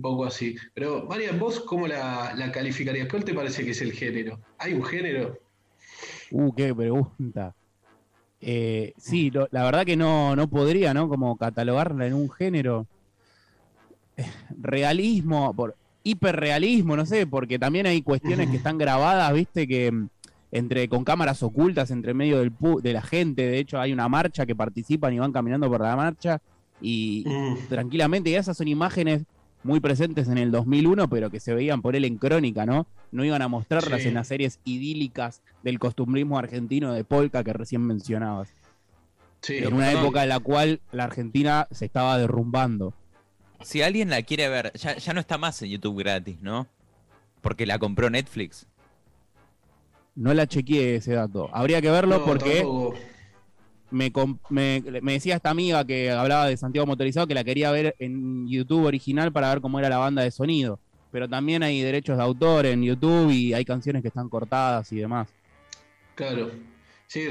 poco 0.00 0.24
así. 0.24 0.56
Pero 0.72 1.04
María, 1.04 1.32
¿vos 1.32 1.60
cómo 1.60 1.86
la, 1.86 2.32
la 2.34 2.50
calificarías? 2.50 3.08
¿Cuál 3.08 3.24
te 3.24 3.34
parece 3.34 3.64
que 3.64 3.72
es 3.72 3.82
el 3.82 3.92
género? 3.92 4.40
¿Hay 4.58 4.72
un 4.72 4.82
género? 4.82 5.38
Uh, 6.30 6.54
qué 6.54 6.74
pregunta. 6.74 7.54
Eh, 8.40 8.94
sí, 8.96 9.30
la 9.50 9.64
verdad 9.64 9.84
que 9.84 9.96
no, 9.96 10.34
no 10.36 10.48
podría, 10.48 10.94
¿no? 10.94 11.08
Como 11.08 11.36
catalogarla 11.36 12.06
en 12.06 12.14
un 12.14 12.30
género 12.30 12.86
realismo, 14.60 15.54
por 15.54 15.76
hiperrealismo, 16.02 16.96
no 16.96 17.06
sé, 17.06 17.26
porque 17.26 17.58
también 17.58 17.86
hay 17.86 18.02
cuestiones 18.02 18.50
que 18.50 18.56
están 18.58 18.78
grabadas, 18.78 19.32
viste, 19.32 19.66
que 19.66 19.90
mm, 19.90 20.08
entre 20.52 20.88
con 20.88 21.04
cámaras 21.04 21.42
ocultas 21.42 21.90
entre 21.90 22.14
medio 22.14 22.38
del 22.38 22.52
de 22.82 22.92
la 22.92 23.02
gente, 23.02 23.42
de 23.42 23.58
hecho 23.58 23.80
hay 23.80 23.92
una 23.92 24.08
marcha 24.08 24.46
que 24.46 24.54
participan 24.54 25.12
y 25.12 25.18
van 25.18 25.32
caminando 25.32 25.68
por 25.68 25.80
la 25.80 25.96
marcha 25.96 26.40
y 26.80 27.24
mm. 27.26 27.68
tranquilamente, 27.68 28.30
y 28.30 28.34
esas 28.34 28.56
son 28.56 28.68
imágenes 28.68 29.24
muy 29.64 29.80
presentes 29.80 30.28
en 30.28 30.38
el 30.38 30.50
2001, 30.50 31.08
pero 31.08 31.30
que 31.30 31.40
se 31.40 31.54
veían 31.54 31.82
por 31.82 31.96
él 31.96 32.04
en 32.04 32.18
crónica, 32.18 32.66
¿no? 32.66 32.86
No 33.10 33.24
iban 33.24 33.42
a 33.42 33.48
mostrarlas 33.48 34.04
en 34.04 34.14
las 34.14 34.28
series 34.28 34.60
idílicas 34.64 35.40
del 35.62 35.78
costumbrismo 35.78 36.38
argentino 36.38 36.92
de 36.92 37.02
polka 37.02 37.42
que 37.42 37.52
recién 37.52 37.80
mencionabas. 37.82 38.52
en 39.48 39.72
una 39.72 39.90
época 39.90 40.22
en 40.22 40.28
la 40.28 40.40
cual 40.40 40.80
la 40.92 41.04
Argentina 41.04 41.66
se 41.70 41.86
estaba 41.86 42.18
derrumbando. 42.18 42.92
Si 43.64 43.80
alguien 43.80 44.10
la 44.10 44.22
quiere 44.22 44.48
ver, 44.48 44.72
ya, 44.74 45.12
no 45.14 45.20
está 45.20 45.38
más 45.38 45.60
en 45.62 45.70
YouTube 45.70 45.98
gratis, 45.98 46.36
¿no? 46.42 46.66
Porque 47.40 47.64
la 47.64 47.78
compró 47.78 48.10
Netflix. 48.10 48.66
No 50.14 50.34
la 50.34 50.46
chequeé 50.46 50.96
ese 50.96 51.14
dato. 51.14 51.48
Habría 51.52 51.80
que 51.80 51.90
verlo 51.90 52.24
porque 52.24 52.64
me, 53.90 54.12
me, 54.50 55.12
decía 55.12 55.36
esta 55.36 55.50
amiga 55.50 55.84
que 55.84 56.10
hablaba 56.10 56.46
de 56.46 56.56
Santiago 56.56 56.86
Motorizado 56.86 57.26
que 57.26 57.34
la 57.34 57.42
quería 57.42 57.70
ver 57.70 57.96
en 57.98 58.46
YouTube 58.46 58.84
original 58.84 59.32
para 59.32 59.48
ver 59.48 59.60
cómo 59.60 59.78
era 59.78 59.88
la 59.88 59.98
banda 59.98 60.22
de 60.22 60.30
sonido. 60.30 60.78
Pero 61.10 61.28
también 61.28 61.62
hay 61.62 61.80
derechos 61.80 62.18
de 62.18 62.22
autor 62.22 62.66
en 62.66 62.82
YouTube 62.82 63.30
y 63.30 63.54
hay 63.54 63.64
canciones 63.64 64.02
que 64.02 64.08
están 64.08 64.28
cortadas 64.28 64.92
y 64.92 64.96
demás. 64.96 65.28
Claro. 66.14 66.50
Sí, 67.06 67.28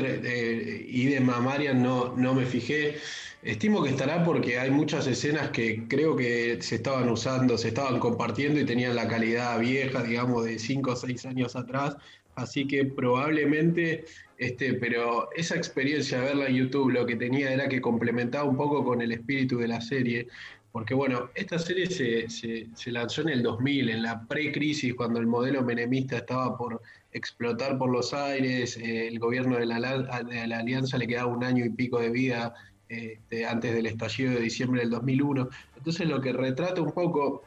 y 0.87 1.05
de 1.07 1.19
Marian 1.19 1.81
no, 1.81 2.15
no 2.15 2.33
me 2.33 2.45
fijé. 2.45 2.95
Estimo 3.41 3.83
que 3.83 3.89
estará 3.89 4.23
porque 4.23 4.57
hay 4.57 4.71
muchas 4.71 5.05
escenas 5.07 5.49
que 5.49 5.83
creo 5.89 6.15
que 6.15 6.61
se 6.61 6.75
estaban 6.75 7.09
usando, 7.09 7.57
se 7.57 7.69
estaban 7.69 7.99
compartiendo 7.99 8.59
y 8.59 8.65
tenían 8.65 8.95
la 8.95 9.07
calidad 9.07 9.59
vieja, 9.59 10.01
digamos, 10.03 10.45
de 10.45 10.59
5 10.59 10.91
o 10.91 10.95
6 10.95 11.25
años 11.25 11.55
atrás. 11.55 11.97
Así 12.35 12.65
que 12.65 12.85
probablemente, 12.85 14.05
este, 14.37 14.73
pero 14.75 15.29
esa 15.35 15.55
experiencia 15.55 16.19
de 16.19 16.25
verla 16.25 16.47
en 16.47 16.55
YouTube 16.55 16.91
lo 16.91 17.05
que 17.05 17.15
tenía 17.15 17.53
era 17.53 17.67
que 17.67 17.81
complementaba 17.81 18.45
un 18.45 18.57
poco 18.57 18.83
con 18.83 19.01
el 19.01 19.11
espíritu 19.11 19.57
de 19.57 19.67
la 19.67 19.81
serie. 19.81 20.27
Porque 20.71 20.95
bueno, 20.95 21.29
esta 21.35 21.59
serie 21.59 21.87
se, 21.87 22.29
se, 22.29 22.91
lanzó 22.91 23.21
en 23.21 23.29
el 23.29 23.43
2000, 23.43 23.89
en 23.89 24.01
la 24.01 24.25
pre-crisis, 24.25 24.95
cuando 24.95 25.19
el 25.19 25.27
modelo 25.27 25.61
menemista 25.61 26.17
estaba 26.17 26.57
por 26.57 26.81
explotar 27.13 27.77
por 27.77 27.91
los 27.91 28.13
aires, 28.13 28.77
eh, 28.77 29.07
el 29.07 29.19
gobierno 29.19 29.57
de 29.57 29.65
la, 29.65 30.23
de 30.23 30.41
Alianza 30.41 30.97
le 30.97 31.07
quedaba 31.07 31.27
un 31.27 31.43
año 31.43 31.63
y 31.65 31.69
pico 31.69 31.99
de 31.99 32.09
vida 32.09 32.53
este, 32.89 33.45
antes 33.45 33.73
del 33.73 33.85
estallido 33.85 34.33
de 34.33 34.41
diciembre 34.41 34.81
del 34.81 34.89
2001. 34.89 35.49
Entonces 35.77 36.07
lo 36.07 36.21
que 36.21 36.33
retrata 36.33 36.81
un 36.81 36.91
poco 36.91 37.43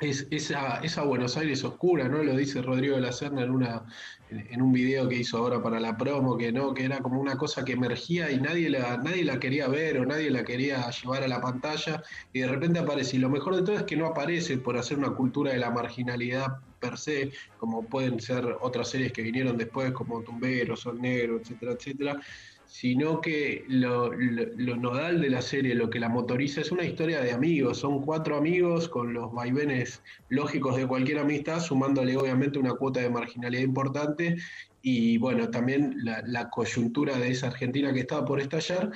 es 0.00 0.26
esa, 0.30 0.78
esa 0.78 1.02
Buenos 1.02 1.36
Aires 1.36 1.62
oscura, 1.64 2.08
¿no? 2.08 2.22
Lo 2.22 2.36
dice 2.36 2.60
Rodrigo 2.60 2.96
de 2.96 3.02
la 3.02 3.12
Serna 3.12 3.42
en, 3.42 3.50
una, 3.50 3.84
en 4.30 4.60
un 4.60 4.72
video 4.72 5.08
que 5.08 5.16
hizo 5.16 5.38
ahora 5.38 5.62
para 5.62 5.78
la 5.78 5.96
promo, 5.96 6.36
que 6.36 6.52
no, 6.52 6.74
que 6.74 6.84
era 6.84 6.98
como 6.98 7.20
una 7.20 7.36
cosa 7.36 7.64
que 7.64 7.72
emergía 7.72 8.30
y 8.30 8.40
nadie 8.40 8.68
la, 8.68 8.96
nadie 8.98 9.24
la 9.24 9.38
quería 9.38 9.68
ver 9.68 9.98
o 9.98 10.06
nadie 10.06 10.30
la 10.30 10.44
quería 10.44 10.90
llevar 10.90 11.22
a 11.22 11.28
la 11.28 11.40
pantalla 11.40 12.02
y 12.32 12.40
de 12.40 12.48
repente 12.48 12.80
aparece. 12.80 13.16
Y 13.16 13.20
lo 13.20 13.30
mejor 13.30 13.54
de 13.54 13.62
todo 13.62 13.76
es 13.76 13.84
que 13.84 13.96
no 13.96 14.06
aparece 14.06 14.58
por 14.58 14.76
hacer 14.76 14.98
una 14.98 15.10
cultura 15.10 15.52
de 15.52 15.58
la 15.58 15.70
marginalidad 15.70 16.58
per 16.82 16.98
se, 16.98 17.30
como 17.58 17.84
pueden 17.84 18.20
ser 18.20 18.44
otras 18.60 18.90
series 18.90 19.12
que 19.12 19.22
vinieron 19.22 19.56
después, 19.56 19.92
como 19.92 20.22
Tumbero, 20.22 20.76
Sol 20.76 21.00
Negro, 21.00 21.38
etcétera, 21.40 21.72
etcétera, 21.72 22.20
sino 22.66 23.20
que 23.20 23.64
lo, 23.68 24.10
nodal 24.16 25.20
de 25.20 25.28
la 25.28 25.42
serie, 25.42 25.74
lo 25.74 25.90
que 25.90 26.00
la 26.00 26.08
motoriza, 26.08 26.62
es 26.62 26.72
una 26.72 26.84
historia 26.84 27.20
de 27.20 27.32
amigos. 27.32 27.78
Son 27.78 28.00
cuatro 28.00 28.36
amigos 28.36 28.88
con 28.88 29.12
los 29.12 29.30
vaivenes 29.30 30.02
lógicos 30.30 30.76
de 30.76 30.86
cualquier 30.86 31.18
amistad, 31.18 31.60
sumándole 31.60 32.16
obviamente 32.16 32.58
una 32.58 32.72
cuota 32.72 33.00
de 33.00 33.10
marginalidad 33.10 33.62
importante 33.62 34.36
y 34.80 35.18
bueno, 35.18 35.50
también 35.50 35.96
la, 36.02 36.48
coyuntura 36.48 37.18
de 37.18 37.30
esa 37.30 37.48
Argentina 37.48 37.92
que 37.92 38.00
estaba 38.00 38.24
por 38.24 38.40
estallar. 38.40 38.90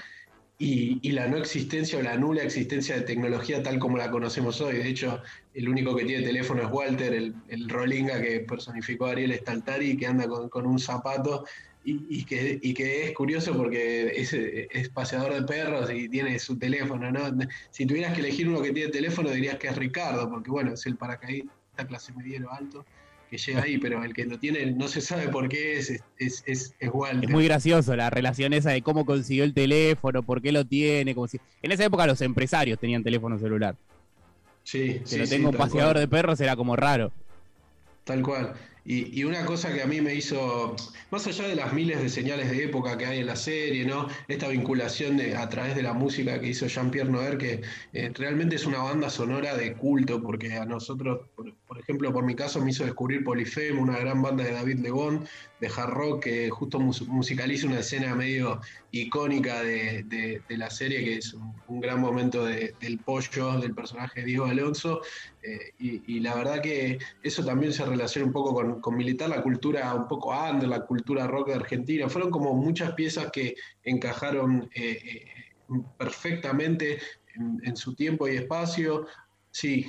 Y, 0.59 1.11
la 1.13 1.29
no 1.29 1.37
existencia 1.37 1.99
o 1.99 2.03
la 2.03 2.17
nula 2.17 2.43
existencia 2.43 2.97
de 2.97 3.03
tecnología 3.03 3.63
tal 3.63 3.79
como 3.79 3.99
la 3.99 4.11
conocemos 4.11 4.61
hoy. 4.61 4.79
De 4.79 4.89
hecho, 4.89 5.23
el 5.53 5.69
único 5.69 5.95
que 5.95 6.05
tiene 6.05 6.25
teléfono 6.25 6.63
es 6.63 6.69
Walter, 6.71 7.13
el, 7.13 7.35
el 7.49 7.69
Rolinga 7.69 8.21
que 8.21 8.41
personificó 8.41 9.07
Ariel 9.07 9.35
Staltari, 9.35 9.97
que 9.97 10.07
anda 10.07 10.27
con, 10.27 10.67
un 10.67 10.79
zapato 10.79 11.45
y, 11.85 12.25
que, 12.25 12.59
que, 12.75 13.05
es 13.05 13.13
curioso 13.13 13.57
porque 13.57 14.09
es, 14.17 14.33
es, 14.33 14.89
paseador 14.89 15.35
de 15.35 15.43
perros 15.43 15.91
y 15.93 16.09
tiene 16.09 16.39
su 16.39 16.59
teléfono. 16.59 17.13
¿no? 17.13 17.37
Si 17.71 17.87
tuvieras 17.87 18.15
que 18.15 18.21
elegir 18.21 18.49
uno 18.49 18.63
que 18.63 18.73
tiene 18.73 18.91
teléfono, 18.91 19.31
dirías 19.31 19.59
que 19.59 19.69
es 19.69 19.77
Ricardo, 19.77 20.29
porque 20.29 20.51
bueno, 20.51 20.73
es 20.73 20.87
el 20.87 20.97
paracaidista 20.97 21.53
clase 21.87 22.13
mediano 22.15 22.51
alto 22.51 22.85
que 23.31 23.39
llega 23.39 23.63
ahí, 23.63 23.79
pero 23.79 24.03
el 24.05 24.15
que 24.15 24.25
lo 24.25 24.39
tiene 24.39 24.67
no 24.67 24.89
se 24.89 25.01
sabe 25.01 25.29
por 25.29 25.49
qué 25.49 25.79
es, 25.79 25.91
es, 26.19 26.43
es, 26.47 26.75
es 26.79 26.91
Walter. 26.93 27.25
Es 27.25 27.31
muy 27.31 27.45
gracioso 27.45 27.97
la 27.97 28.11
relación 28.11 28.53
esa 28.53 28.71
de 28.71 28.83
cómo 28.83 29.05
consiguió 29.05 29.45
el 29.45 29.55
teléfono, 29.55 30.23
por 30.23 30.43
qué 30.43 30.53
lo 30.53 30.65
tiene, 30.65 31.15
como 31.15 31.29
si... 31.29 31.39
En 31.63 31.73
esa 31.73 31.85
época 31.85 32.07
los 32.07 32.21
empresarios 32.21 32.79
tenían 32.79 33.03
teléfono 33.03 33.39
celular. 33.39 33.77
Sí, 34.63 35.01
que 35.09 35.19
lo 35.19 35.29
tengo 35.29 35.51
un 35.51 35.57
paseador 35.57 35.99
de 35.99 36.09
perros 36.09 36.41
era 36.41 36.57
como 36.57 36.75
raro. 36.75 37.13
Tal 38.05 38.23
cual. 38.23 38.55
Y, 38.89 39.25
una 39.25 39.45
cosa 39.45 39.75
que 39.75 39.83
a 39.83 39.87
mí 39.87 40.01
me 40.01 40.15
hizo, 40.15 40.77
más 41.11 41.27
allá 41.27 41.49
de 41.49 41.57
las 41.57 41.73
miles 41.73 42.01
de 42.01 42.09
señales 42.09 42.49
de 42.49 42.67
época 42.67 42.97
que 42.97 43.05
hay 43.07 43.19
en 43.19 43.27
la 43.27 43.35
serie, 43.35 43.85
¿no? 43.85 44.07
Esta 44.29 44.47
vinculación 44.47 45.17
de, 45.17 45.37
a 45.37 45.49
través 45.49 45.75
de 45.75 45.83
la 45.83 45.93
música 45.93 46.41
que 46.41 46.47
hizo 46.47 46.69
Jean-Pierre 46.69 47.11
Noer, 47.11 47.37
que 47.37 47.63
eh, 47.93 48.13
realmente 48.15 48.55
es 48.55 48.65
una 48.65 48.79
banda 48.79 49.11
sonora 49.11 49.57
de 49.57 49.73
culto, 49.73 50.23
porque 50.23 50.53
a 50.53 50.65
nosotros, 50.67 51.23
por, 51.77 51.83
ejemplo, 51.83 52.11
por 52.11 52.25
mi 52.25 52.35
caso, 52.35 52.63
me 52.63 52.71
hizo 52.71 52.85
descubrir 52.85 53.23
Polifem, 53.23 53.79
una 53.79 53.99
gran 53.99 54.23
banda 54.23 54.45
de 54.45 54.53
David 54.53 54.79
Lebón, 54.79 55.27
de 55.61 55.67
hard 55.69 55.91
rock, 55.91 56.25
que 56.25 56.49
justo 56.49 56.81
musicaliza 56.81 57.67
una 57.67 57.81
escena 57.81 58.15
medio 58.15 58.63
icónica 58.93 59.63
de, 59.63 60.41
la 60.49 60.71
serie, 60.71 61.05
que 61.05 61.17
es 61.19 61.35
un, 61.35 61.81
gran 61.81 62.01
momento 62.01 62.47
del 62.47 62.99
pollo 63.05 63.61
del 63.61 63.75
personaje 63.75 64.21
de 64.21 64.27
Diego 64.27 64.47
Alonso. 64.47 65.03
Eh, 65.43 65.75
y, 65.79 66.21
la 66.21 66.35
verdad 66.35 66.63
que 66.63 66.99
eso 67.23 67.45
también 67.45 67.75
se 67.75 67.85
relaciona 67.85 68.27
un 68.27 68.33
poco 68.33 68.81
con, 68.81 68.97
militar 68.97 69.29
la 69.29 69.43
cultura 69.43 69.93
un 69.95 70.09
poco 70.09 70.35
under, 70.35 70.67
la 70.67 70.87
cultura 70.87 71.27
rock 71.27 71.49
de 71.49 71.55
Argentina. 71.57 72.09
Fueron 72.09 72.31
como 72.31 72.55
muchas 72.55 72.93
piezas 72.93 73.31
que 73.31 73.55
encajaron 73.85 74.71
eh, 74.75 74.99
eh, 75.05 75.85
perfectamente 75.99 77.01
en, 77.35 77.77
su 77.77 77.95
tiempo 77.95 78.27
y 78.29 78.37
espacio. 78.37 79.07
Sí. 79.51 79.87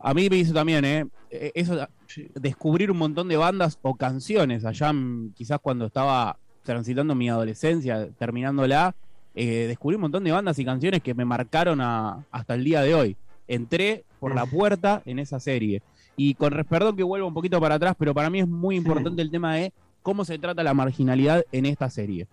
A 0.00 0.14
mí 0.14 0.28
me 0.30 0.36
hizo 0.36 0.52
también, 0.54 0.84
¿eh? 0.84 1.06
Eso, 1.30 1.86
descubrir 2.34 2.90
un 2.90 2.98
montón 2.98 3.28
de 3.28 3.36
bandas 3.36 3.78
o 3.82 3.94
canciones 3.94 4.64
allá, 4.64 4.92
quizás 5.34 5.58
cuando 5.60 5.86
estaba 5.86 6.38
transitando 6.62 7.14
mi 7.14 7.28
adolescencia, 7.28 8.08
terminándola, 8.18 8.94
eh, 9.34 9.66
descubrí 9.68 9.96
un 9.96 10.02
montón 10.02 10.24
de 10.24 10.32
bandas 10.32 10.58
y 10.58 10.64
canciones 10.64 11.02
que 11.02 11.14
me 11.14 11.24
marcaron 11.24 11.80
hasta 11.80 12.54
el 12.54 12.64
día 12.64 12.82
de 12.82 12.94
hoy. 12.94 13.16
Entré 13.46 14.04
por 14.18 14.34
la 14.34 14.46
puerta 14.46 15.02
en 15.04 15.18
esa 15.18 15.38
serie. 15.40 15.82
Y 16.16 16.34
con 16.34 16.52
perdón 16.68 16.96
que 16.96 17.02
vuelvo 17.02 17.28
un 17.28 17.34
poquito 17.34 17.60
para 17.60 17.76
atrás, 17.76 17.94
pero 17.98 18.14
para 18.14 18.30
mí 18.30 18.40
es 18.40 18.48
muy 18.48 18.76
importante 18.76 19.22
el 19.22 19.30
tema 19.30 19.54
de 19.54 19.72
cómo 20.02 20.24
se 20.24 20.38
trata 20.38 20.62
la 20.62 20.74
marginalidad 20.74 21.44
en 21.52 21.66
esta 21.66 21.90
serie. 21.90 22.26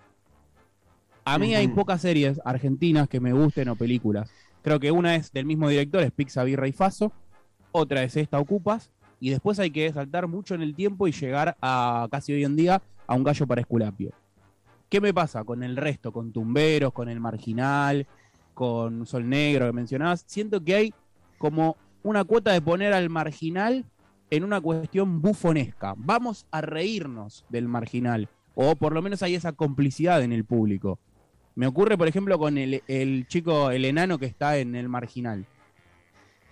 A 1.26 1.38
mí 1.38 1.56
hay 1.56 1.68
pocas 1.68 2.02
series 2.02 2.40
argentinas 2.46 3.10
que 3.10 3.20
me 3.20 3.34
gusten 3.34 3.70
o 3.70 3.76
películas. 3.76 4.30
Creo 4.62 4.80
que 4.80 4.92
una 4.92 5.16
es 5.16 5.32
del 5.32 5.46
mismo 5.46 5.70
director, 5.70 6.02
es 6.02 6.12
Pixar 6.12 6.48
y 6.48 6.72
Faso. 6.72 7.12
Otra 7.72 8.04
es 8.04 8.16
esta, 8.18 8.40
Ocupas. 8.40 8.90
Y 9.20 9.32
después 9.32 9.60
hay 9.60 9.72
que 9.72 9.92
saltar 9.92 10.28
mucho 10.28 10.54
en 10.56 10.62
el 10.62 10.76
tiempo 10.76 11.08
y 11.08 11.12
llegar 11.12 11.58
a 11.62 12.08
casi 12.12 12.34
hoy 12.34 12.44
en 12.44 12.56
día 12.56 12.82
a 13.08 13.16
un 13.16 13.24
gallo 13.24 13.48
para 13.48 13.62
Esculapio. 13.62 14.12
¿Qué 14.90 15.02
me 15.02 15.14
pasa 15.14 15.44
con 15.44 15.64
el 15.64 15.76
resto? 15.76 16.12
Con 16.12 16.32
Tumberos, 16.32 16.94
con 16.94 17.10
El 17.10 17.20
Marginal, 17.20 18.08
con 18.54 19.06
Sol 19.06 19.28
Negro 19.28 19.66
que 19.66 19.74
mencionabas. 19.74 20.24
Siento 20.28 20.64
que 20.64 20.76
hay 20.76 20.94
como 21.38 21.78
una 22.04 22.24
cuota 22.24 22.54
de 22.54 22.62
poner 22.62 22.94
al 22.94 23.10
marginal 23.10 23.86
en 24.30 24.44
una 24.44 24.62
cuestión 24.62 25.22
bufonesca. 25.22 25.94
Vamos 25.98 26.46
a 26.52 26.62
reírnos 26.62 27.46
del 27.50 27.68
marginal. 27.68 28.30
O 28.56 28.76
por 28.76 28.94
lo 28.94 29.02
menos 29.02 29.22
hay 29.24 29.36
esa 29.36 29.52
complicidad 29.54 30.24
en 30.24 30.32
el 30.32 30.46
público. 30.46 31.00
Me 31.56 31.68
ocurre, 31.68 31.98
por 31.98 32.08
ejemplo, 32.08 32.38
con 32.40 32.58
el, 32.58 32.82
el 32.88 33.28
chico, 33.28 33.72
el 33.72 33.86
enano 33.86 34.18
que 34.18 34.26
está 34.26 34.58
en 34.58 34.76
el 34.76 34.90
marginal. 34.90 35.46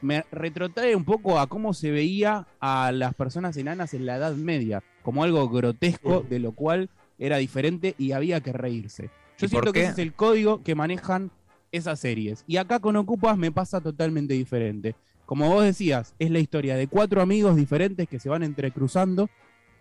Me 0.06 0.24
retrotrae 0.32 0.96
un 0.96 1.04
poco 1.04 1.40
a 1.40 1.48
cómo 1.48 1.74
se 1.74 1.90
veía 1.90 2.46
a 2.60 2.92
las 2.92 3.16
personas 3.16 3.58
enanas 3.58 3.96
en 3.96 4.06
la 4.06 4.18
Edad 4.18 4.36
Media, 4.36 4.84
como 5.02 5.24
algo 5.24 5.50
grotesco, 5.50 6.24
de 6.30 6.38
lo 6.38 6.52
cual 6.52 6.92
era 7.18 7.38
diferente 7.38 7.96
y 7.98 8.12
había 8.12 8.40
que 8.40 8.54
reírse. 8.54 9.10
Yo 9.40 9.48
siento 9.48 9.74
que 9.74 9.82
ese 9.82 9.92
es 9.94 9.98
el 9.98 10.14
código 10.14 10.62
que 10.62 10.76
manejan 10.76 11.32
esas 11.72 12.00
series. 12.00 12.44
Y 12.46 12.58
acá 12.58 12.80
con 12.80 12.96
Ocupas 12.98 13.36
me 13.36 13.52
pasa 13.52 13.82
totalmente 13.82 14.36
diferente. 14.36 14.94
Como 15.26 15.50
vos 15.50 15.64
decías, 15.64 16.14
es 16.20 16.30
la 16.30 16.38
historia 16.38 16.76
de 16.76 16.86
cuatro 16.86 17.20
amigos 17.24 17.56
diferentes 17.56 18.08
que 18.08 18.20
se 18.20 18.30
van 18.30 18.44
entrecruzando. 18.44 19.28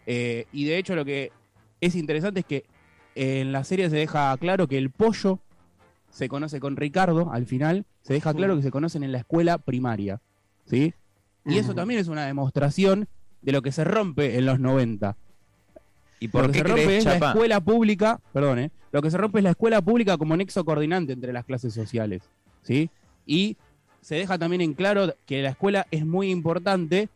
Eh, 0.07 0.47
y 0.53 0.65
de 0.65 0.79
hecho 0.79 0.97
lo 0.97 1.05
que 1.05 1.33
es 1.83 1.95
interesante 1.97 2.41
es 2.41 2.47
que 2.47 2.65
en 3.15 3.53
la 3.53 3.63
serie 3.63 3.91
se 3.91 3.97
deja 3.97 4.35
claro 4.39 4.69
que 4.69 4.79
el 4.79 4.89
pollo 4.89 5.39
se 6.15 6.29
conoce 6.29 6.61
con 6.61 6.77
Ricardo 6.77 7.33
al 7.33 7.45
final. 7.45 7.87
Se 8.03 8.13
deja 8.13 8.33
claro 8.35 8.57
que 8.57 8.63
se 8.63 8.71
conocen 8.71 9.03
en 9.03 9.11
la 9.11 9.19
escuela 9.19 9.59
primaria. 9.59 10.21
¿Sí? 10.65 10.95
Y 11.45 11.59
eso 11.59 11.75
también 11.75 11.99
es 12.01 12.07
una 12.07 12.25
demostración 12.25 13.09
de 13.43 13.53
lo 13.53 13.63
que 13.63 13.73
se 13.73 13.83
rompe 13.83 14.39
en 14.39 14.47
los 14.47 14.61
90. 14.61 15.17
¿Y 16.21 16.29
por 16.29 16.47
lo 16.47 16.53
que 16.53 16.59
se 16.59 16.65
rompe 16.65 16.97
es 16.99 17.05
la 17.05 17.17
escuela 17.17 17.61
pública, 17.61 18.21
perdón, 18.33 18.61
¿eh? 18.61 18.71
lo 18.93 19.03
que 19.03 19.11
se 19.11 19.19
rompe 19.19 19.39
es 19.39 19.45
la 19.45 19.51
escuela 19.51 19.83
pública 19.83 20.17
como 20.17 20.37
nexo 20.37 20.65
coordinante 20.65 21.13
entre 21.13 21.33
las 21.33 21.45
clases 21.45 21.75
sociales, 21.75 22.23
¿sí? 22.63 22.89
Y 23.27 23.57
se 24.01 24.15
deja 24.15 24.39
también 24.39 24.63
en 24.63 24.75
claro 24.75 25.15
que 25.27 25.43
la 25.43 25.51
escuela 25.51 25.87
es 25.91 26.07
muy 26.07 26.31
importante 26.31 27.09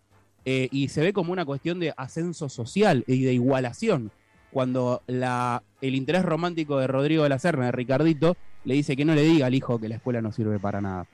eh, 0.45 0.69
y 0.73 0.89
se 0.89 1.03
ve 1.03 1.13
como 1.13 1.33
una 1.33 1.45
cuestión 1.45 1.79
de 1.79 1.95
ascenso 1.97 2.49
social 2.49 3.05
y 3.07 3.23
de 3.23 3.33
igualación. 3.33 4.11
Cuando 4.51 5.03
la, 5.07 5.63
el 5.81 5.95
interés 5.95 6.25
romántico 6.25 6.79
de 6.79 6.89
Rodrigo 6.89 7.23
de 7.23 7.29
la 7.29 7.39
Serna, 7.39 7.67
de 7.67 7.73
Ricardito, 7.73 8.37
le 8.69 8.75
dice 8.75 8.97
que 8.97 9.07
no 9.07 9.15
le 9.15 9.23
diga 9.23 9.47
al 9.47 9.55
hijo 9.55 9.81
que 9.81 9.89
la 9.89 9.95
escuela 9.95 10.21
no 10.21 10.31
sirve 10.31 10.59
para 10.59 10.83
nada. 10.83 11.07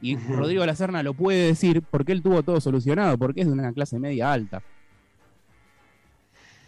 Y 0.00 0.16
Rodrigo 0.16 0.62
de 0.62 0.66
la 0.66 0.74
Serna 0.74 1.04
lo 1.04 1.14
puede 1.14 1.46
decir 1.46 1.80
porque 1.80 2.10
él 2.10 2.22
tuvo 2.22 2.42
todo 2.42 2.60
solucionado, 2.60 3.16
porque 3.16 3.42
es 3.42 3.46
de 3.46 3.52
una 3.52 3.72
clase 3.72 4.00
media 4.00 4.32
alta. 4.32 4.64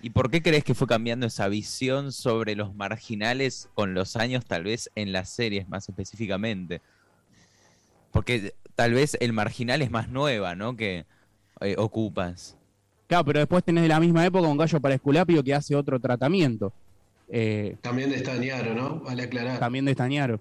¿Y 0.03 0.11
por 0.11 0.31
qué 0.31 0.41
crees 0.41 0.63
que 0.63 0.75
fue 0.75 0.87
cambiando 0.87 1.27
esa 1.27 1.49
visión 1.49 2.13
sobre 2.13 2.55
los 2.55 2.77
marginales 2.77 3.69
con 3.75 3.93
los 3.93 4.15
años, 4.15 4.45
tal 4.45 4.63
vez 4.63 4.89
en 4.95 5.11
las 5.11 5.31
series 5.31 5.69
más 5.69 5.89
específicamente? 5.89 6.81
Porque 8.13 8.55
tal 8.77 8.95
vez 8.95 9.17
el 9.19 9.33
marginal 9.33 9.83
es 9.83 9.91
más 9.91 10.09
nueva, 10.09 10.55
¿no? 10.55 10.77
Que 10.77 11.07
eh, 11.61 11.75
ocupas. 11.77 12.57
Claro, 13.09 13.25
pero 13.25 13.41
después 13.41 13.65
tenés 13.65 13.83
de 13.83 13.89
la 13.89 13.99
misma 13.99 14.25
época 14.25 14.47
un 14.47 14.59
gallo 14.59 14.81
para 14.81 14.95
Esculapio 14.95 15.43
que 15.43 15.55
hace 15.55 15.75
otro 15.75 15.99
tratamiento. 15.99 16.73
Eh, 17.29 17.77
también 17.81 18.11
de 18.11 18.17
Estañaro, 18.17 18.75
¿no? 18.75 19.01
Vale 19.01 19.25
aclarar. 19.25 19.59
También 19.59 19.85
de 19.85 19.93
Estañaro. 19.93 20.41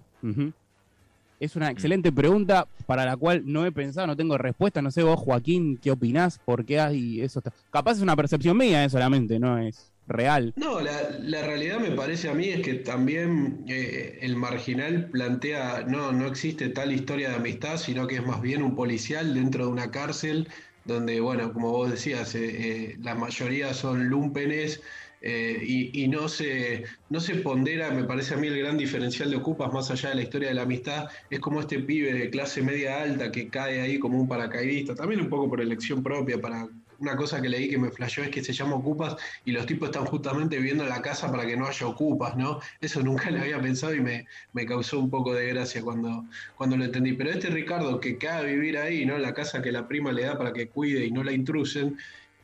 Es 1.39 1.55
una 1.55 1.69
excelente 1.69 2.11
pregunta 2.11 2.67
para 2.85 3.05
la 3.05 3.17
cual 3.17 3.43
no 3.45 3.65
he 3.65 3.71
pensado, 3.71 4.07
no 4.07 4.15
tengo 4.15 4.37
respuesta. 4.37 4.81
No 4.81 4.91
sé 4.91 5.03
vos, 5.03 5.19
Joaquín, 5.19 5.77
¿qué 5.77 5.91
opinás? 5.91 6.39
¿Por 6.39 6.65
qué 6.65 6.79
hay 6.79 7.21
eso? 7.21 7.41
Capaz 7.69 7.93
es 7.93 8.01
una 8.01 8.15
percepción 8.15 8.57
mía 8.57 8.85
eh, 8.85 8.89
solamente, 8.89 9.39
no 9.39 9.57
es 9.57 9.91
real. 10.07 10.53
No, 10.55 10.79
la, 10.81 11.41
realidad 11.41 11.79
me 11.79 11.91
parece 11.91 12.29
a 12.29 12.33
mí 12.33 12.49
es 12.49 12.61
que 12.61 12.75
también 12.75 13.63
eh, 13.67 14.19
el 14.21 14.35
marginal 14.35 15.09
plantea, 15.09 15.85
no, 15.87 16.11
no 16.11 16.27
existe 16.27 16.69
tal 16.69 16.91
historia 16.91 17.29
de 17.29 17.35
amistad, 17.35 17.77
sino 17.77 18.07
que 18.07 18.15
es 18.15 18.25
más 18.25 18.41
bien 18.41 18.63
un 18.63 18.75
policial 18.75 19.33
dentro 19.33 19.65
de 19.65 19.71
una 19.71 19.91
cárcel 19.91 20.47
donde, 20.85 21.21
bueno, 21.21 21.53
como 21.53 21.71
vos 21.71 21.89
decías, 21.89 22.35
eh, 22.35 22.97
la 23.01 23.15
mayoría 23.15 23.73
son 23.73 24.09
lumpenes 24.09 24.81
eh, 25.25 25.89
y, 25.93 26.05
no, 26.09 26.27
se, 26.27 26.83
no 27.09 27.21
se 27.21 27.35
pondera, 27.35 27.91
me 27.91 28.03
parece 28.03 28.33
a 28.33 28.37
mí 28.37 28.47
el 28.47 28.59
gran 28.59 28.77
diferencial 28.77 29.29
de 29.29 29.37
Ocupas, 29.37 29.71
más 29.71 29.89
allá 29.89 30.09
de 30.09 30.15
la 30.15 30.21
historia 30.23 30.49
de 30.49 30.55
la 30.55 30.63
amistad, 30.63 31.07
es 31.29 31.39
como 31.39 31.61
este 31.61 31.79
pibe 31.79 32.13
de 32.13 32.29
clase 32.29 32.61
media 32.61 33.01
alta 33.01 33.31
que 33.31 33.47
cae 33.47 33.79
ahí 33.79 33.99
como 33.99 34.19
un 34.19 34.27
paracaidista, 34.27 34.95
también 34.95 35.21
un 35.21 35.29
poco 35.29 35.49
por 35.49 35.61
elección 35.61 36.03
propia, 36.03 36.41
para 36.41 36.67
una 36.99 37.15
cosa 37.15 37.41
que 37.41 37.47
leí 37.47 37.69
que 37.69 37.77
me 37.77 37.89
flasheó 37.89 38.25
es 38.25 38.31
que 38.31 38.43
se 38.43 38.51
llama 38.51 38.75
Ocupas 38.75 39.15
y 39.45 39.53
los 39.53 39.65
tipos 39.65 39.89
están 39.89 40.05
justamente 40.05 40.57
viviendo 40.57 40.83
en 40.83 40.89
la 40.89 41.01
casa 41.01 41.31
para 41.31 41.45
que 41.45 41.55
no 41.55 41.67
haya 41.67 41.87
Ocupas, 41.87 42.35
¿no? 42.35 42.59
Eso 42.81 43.01
nunca 43.01 43.31
le 43.31 43.39
había 43.39 43.61
pensado 43.61 43.95
y 43.95 44.01
me, 44.01 44.27
me 44.51 44.65
causó 44.65 44.99
un 44.99 45.09
poco 45.09 45.33
de 45.33 45.47
gracia 45.47 45.81
cuando, 45.81 46.25
cuando 46.57 46.75
lo 46.75 46.83
entendí. 46.83 47.13
Pero 47.13 47.29
este 47.29 47.47
Ricardo 47.47 48.01
que 48.01 48.17
cae 48.17 48.39
a 48.39 48.41
vivir 48.41 48.77
ahí, 48.77 49.05
¿no? 49.05 49.17
La 49.17 49.33
casa 49.33 49.61
que 49.61 49.71
la 49.71 49.87
prima 49.87 50.11
le 50.11 50.23
da 50.23 50.37
para 50.37 50.51
que 50.51 50.67
cuide 50.67 51.05
y 51.05 51.11
no 51.11 51.23
la 51.23 51.31
intrusen, 51.31 51.97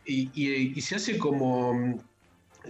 y, 0.05 0.29
y 0.33 0.81
se 0.81 0.95
hace 0.95 1.19
como 1.19 2.01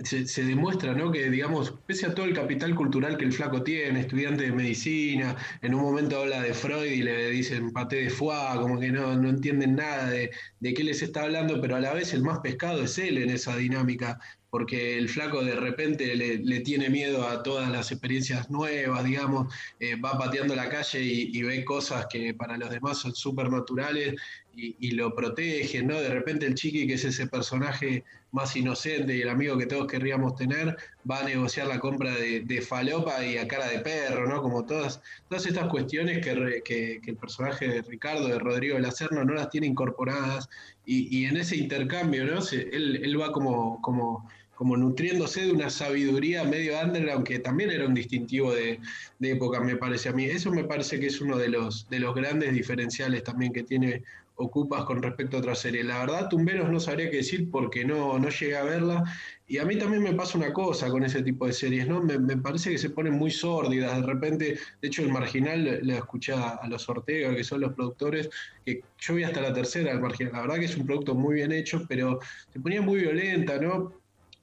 se, 0.03 0.43
demuestra, 0.43 0.93
¿no? 0.93 1.12
Que, 1.12 1.29
digamos, 1.29 1.74
pese 1.86 2.05
a 2.05 2.13
todo 2.13 2.25
el 2.25 2.34
capital 2.34 2.75
cultural 2.75 3.17
que 3.17 3.25
el 3.25 3.34
flaco 3.34 3.63
tiene, 3.63 4.01
estudiante 4.01 4.43
de 4.43 4.51
medicina, 4.51 5.36
en 5.62 5.74
un 5.75 5.81
momento 5.81 6.19
habla 6.19 6.41
de 6.41 6.53
Freud 6.53 6.91
y 6.91 7.01
le 7.01 7.29
dicen 7.31 7.72
paté 7.72 8.03
de 8.03 8.10
foie, 8.10 8.60
como 8.62 8.79
que 8.79 8.91
no, 8.91 9.15
no 9.15 9.29
entienden 9.29 9.75
nada 9.75 10.10
de, 10.10 10.31
de, 10.60 10.74
qué 10.74 10.84
les 10.84 11.01
está 11.01 11.24
hablando, 11.24 11.60
pero 11.62 11.75
a 11.75 11.79
la 11.79 11.93
vez 11.93 12.13
el 12.13 12.24
más 12.24 12.39
pescado 12.39 12.84
es 12.84 12.98
él 12.98 13.17
en 13.17 13.29
esa 13.29 13.55
dinámica. 13.58 14.19
porque 14.50 14.98
el 14.98 15.10
flaco 15.10 15.43
de 15.43 15.55
repente 15.55 16.15
le, 16.15 16.60
tiene 16.62 16.89
miedo 16.89 17.27
a 17.27 17.43
todas 17.43 17.69
las 17.69 17.91
experiencias 17.91 18.50
nuevas, 18.50 19.03
digamos, 19.03 19.53
eh, 19.79 19.96
va 19.96 20.17
pateando 20.17 20.55
la 20.55 20.69
calle 20.69 21.01
y, 21.01 21.43
ve 21.43 21.63
cosas 21.63 22.08
que 22.12 22.34
para 22.34 22.58
los 22.58 22.69
demás 22.69 22.98
son 22.98 23.13
súper 23.13 23.50
naturales 23.51 24.15
y, 24.56 24.91
lo 24.91 25.13
protegen, 25.15 25.88
¿no? 25.88 26.00
De 26.01 26.10
repente 26.10 26.46
el 26.46 26.56
chiqui, 26.56 26.88
que 26.88 26.96
es 26.96 27.06
ese 27.06 27.27
personaje 27.27 28.03
más 28.32 28.56
inocente 28.56 29.15
y 29.15 29.22
el 29.22 29.29
amigo 29.29 29.58
que 29.58 29.65
todos 29.65 29.88
querríamos 29.88 30.36
tener, 30.36 30.75
va 31.10 31.20
a 31.20 31.24
negociar 31.24 31.68
la 31.68 31.79
compra 31.79 32.13
de, 32.13 32.62
falopa 32.62 33.24
y 33.25 33.38
a 33.38 33.48
cara 33.48 33.68
de 33.68 33.79
perro, 33.79 34.27
¿no? 34.27 34.41
Como 34.41 34.65
todas, 34.65 35.01
todas 35.29 35.46
estas 35.46 35.68
cuestiones 35.70 36.24
que, 36.24 37.01
el 37.06 37.15
personaje 37.18 37.68
de 37.68 37.82
Ricardo, 37.82 38.27
de 38.27 38.39
Rodrigo 38.39 38.75
de 38.75 38.82
la 38.82 38.91
Serna, 38.91 39.24
no 39.24 39.34
las 39.34 39.50
tiene 39.50 39.68
incorporadas 39.68 40.50
y, 40.86 41.25
en 41.25 41.38
ese 41.38 41.56
intercambio, 41.56 42.25
¿no? 42.25 42.39
él, 42.51 43.00
él 43.03 43.22
va 43.22 43.32
como, 43.32 43.82
como 43.82 44.27
como 44.60 44.75
nutriéndose 44.75 45.46
de 45.46 45.53
una 45.53 45.70
sabiduría 45.70 46.44
medio 46.44 46.77
underground 46.77 47.25
que 47.25 47.39
también 47.39 47.72
era 47.72 47.88
un 47.88 47.94
distintivo 47.94 48.53
de, 48.53 48.77
época, 49.22 49.62
me 49.62 49.77
parece 49.77 50.10
a 50.10 50.12
mí. 50.12 50.25
Eso 50.25 50.51
me 50.51 50.65
parece 50.65 51.00
que 51.00 51.08
es 51.08 51.22
uno 51.22 51.38
de 51.38 51.48
los, 51.48 51.88
de 51.89 52.01
los 52.01 52.13
grandes 52.13 52.51
diferenciales 52.51 53.24
también 53.24 53.53
que 53.53 53.63
tiene 53.63 54.03
Ocupas 54.41 54.86
con 54.86 55.03
respecto 55.03 55.36
a 55.36 55.41
otras 55.41 55.60
series. 55.60 55.86
La 55.86 56.00
verdad, 56.00 56.29
Tumberos 56.29 56.72
no 56.72 56.79
sabría 56.79 57.10
qué 57.10 57.17
decir 57.17 57.51
porque 57.51 57.84
no, 57.84 58.17
no 58.17 58.29
llegué 58.29 58.55
a 58.55 58.63
verla. 58.63 59.03
Y 59.48 59.58
a 59.58 59.65
mí 59.65 59.77
también 59.77 60.01
me 60.01 60.13
pasa 60.13 60.38
una 60.38 60.53
cosa 60.53 60.89
con 60.89 61.03
ese 61.03 61.22
tipo 61.24 61.46
de 61.46 61.51
series, 61.51 61.88
¿no? 61.88 62.01
Me, 62.01 62.38
parece 62.38 62.69
que 62.69 62.77
se 62.77 62.89
ponen 62.89 63.13
muy 63.13 63.31
sórdidas. 63.31 64.00
De 64.00 64.08
repente, 64.08 64.58
de 64.81 64.88
hecho, 64.88 65.01
el 65.01 65.10
marginal 65.10 65.81
le 65.84 65.98
escuché 65.98 66.31
a 66.31 66.62
los 66.69 66.88
Ortega, 66.88 67.36
que 67.36 67.43
son 67.43 67.60
los 67.60 67.74
productores, 67.74 68.29
que 68.65 68.81
yo 68.98 69.15
vi 69.15 69.24
hasta 69.24 69.41
la 69.41 69.51
tercera, 69.51 69.91
el 69.91 70.00
marginal. 70.00 70.31
La 70.31 70.41
verdad 70.41 70.60
que 70.60 70.65
es 70.65 70.77
un 70.77 70.86
producto 70.86 71.15
muy 71.15 71.36
bien 71.36 71.51
hecho, 71.51 71.86
pero 71.89 72.19
se 72.53 72.62
ponía 72.62 72.81
muy 72.81 73.01
violenta, 73.01 73.58
¿no? 73.60 73.91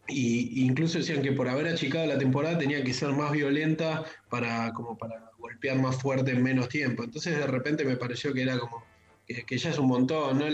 Y 0.09 0.63
incluso 0.65 0.99
decían 0.99 1.23
que 1.23 1.33
por 1.33 1.49
haber 1.49 1.69
achicado 1.69 2.07
la 2.07 2.19
temporada 2.19 2.59
tenía 2.59 2.85
que 2.85 2.93
ser 2.93 3.13
más 3.13 3.33
violenta 3.33 4.05
para 4.29 4.73
como 4.75 4.99
para 4.99 5.31
golpear 5.39 5.79
más 5.79 5.97
fuerte 5.97 6.33
en 6.33 6.43
menos 6.43 6.69
tiempo. 6.69 7.03
Entonces 7.03 7.39
de 7.39 7.47
repente 7.47 7.85
me 7.85 7.97
pareció 7.97 8.35
que 8.35 8.43
era 8.43 8.59
como 8.59 8.85
que, 9.27 9.59
ya 9.59 9.71
es 9.71 9.79
un 9.79 9.89
montón, 9.89 10.39
¿no? 10.39 10.45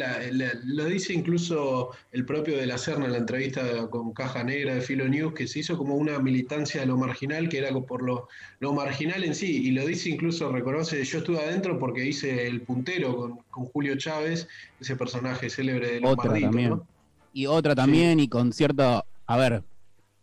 lo 0.65 0.85
dice 0.87 1.13
incluso 1.13 1.91
el 2.11 2.25
propio 2.25 2.57
de 2.57 2.67
la 2.67 2.79
Serna 2.79 3.05
en 3.05 3.13
la 3.13 3.19
entrevista 3.19 3.89
con 3.89 4.13
Caja 4.13 4.43
Negra 4.45 4.75
de 4.75 4.81
Filo 4.81 5.07
News, 5.09 5.35
que 5.35 5.47
se 5.47 5.59
hizo 5.59 5.77
como 5.77 5.95
una 5.97 6.19
militancia 6.19 6.81
de 6.81 6.87
lo 6.87 6.97
marginal, 6.97 7.49
que 7.49 7.59
era 7.59 7.71
por 7.83 8.03
lo, 8.03 8.29
lo 8.61 8.73
marginal 8.73 9.25
en 9.25 9.35
sí, 9.35 9.67
y 9.67 9.73
lo 9.73 9.87
dice 9.87 10.09
incluso, 10.09 10.51
reconoce, 10.51 11.05
yo 11.05 11.19
estuve 11.19 11.39
adentro 11.41 11.79
porque 11.79 12.07
hice 12.07 12.47
el 12.47 12.63
puntero 12.63 13.15
con, 13.17 13.39
con 13.51 13.67
Julio 13.67 13.97
Chávez, 13.97 14.49
ese 14.81 14.97
personaje 14.97 15.51
célebre 15.51 15.93
de 15.93 16.01
Lombardito, 16.01 16.87
Y 17.35 17.47
otra 17.47 17.75
también, 17.75 18.21
y 18.21 18.29
con 18.29 18.53
cierto 18.53 19.05
a 19.27 19.37
ver, 19.37 19.63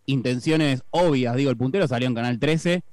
intenciones 0.06 0.84
obvias, 0.90 1.36
digo, 1.36 1.52
el 1.52 1.58
puntero 1.58 1.88
salió 1.88 2.08
en 2.08 2.16
Canal 2.16 2.40
13 2.40 2.84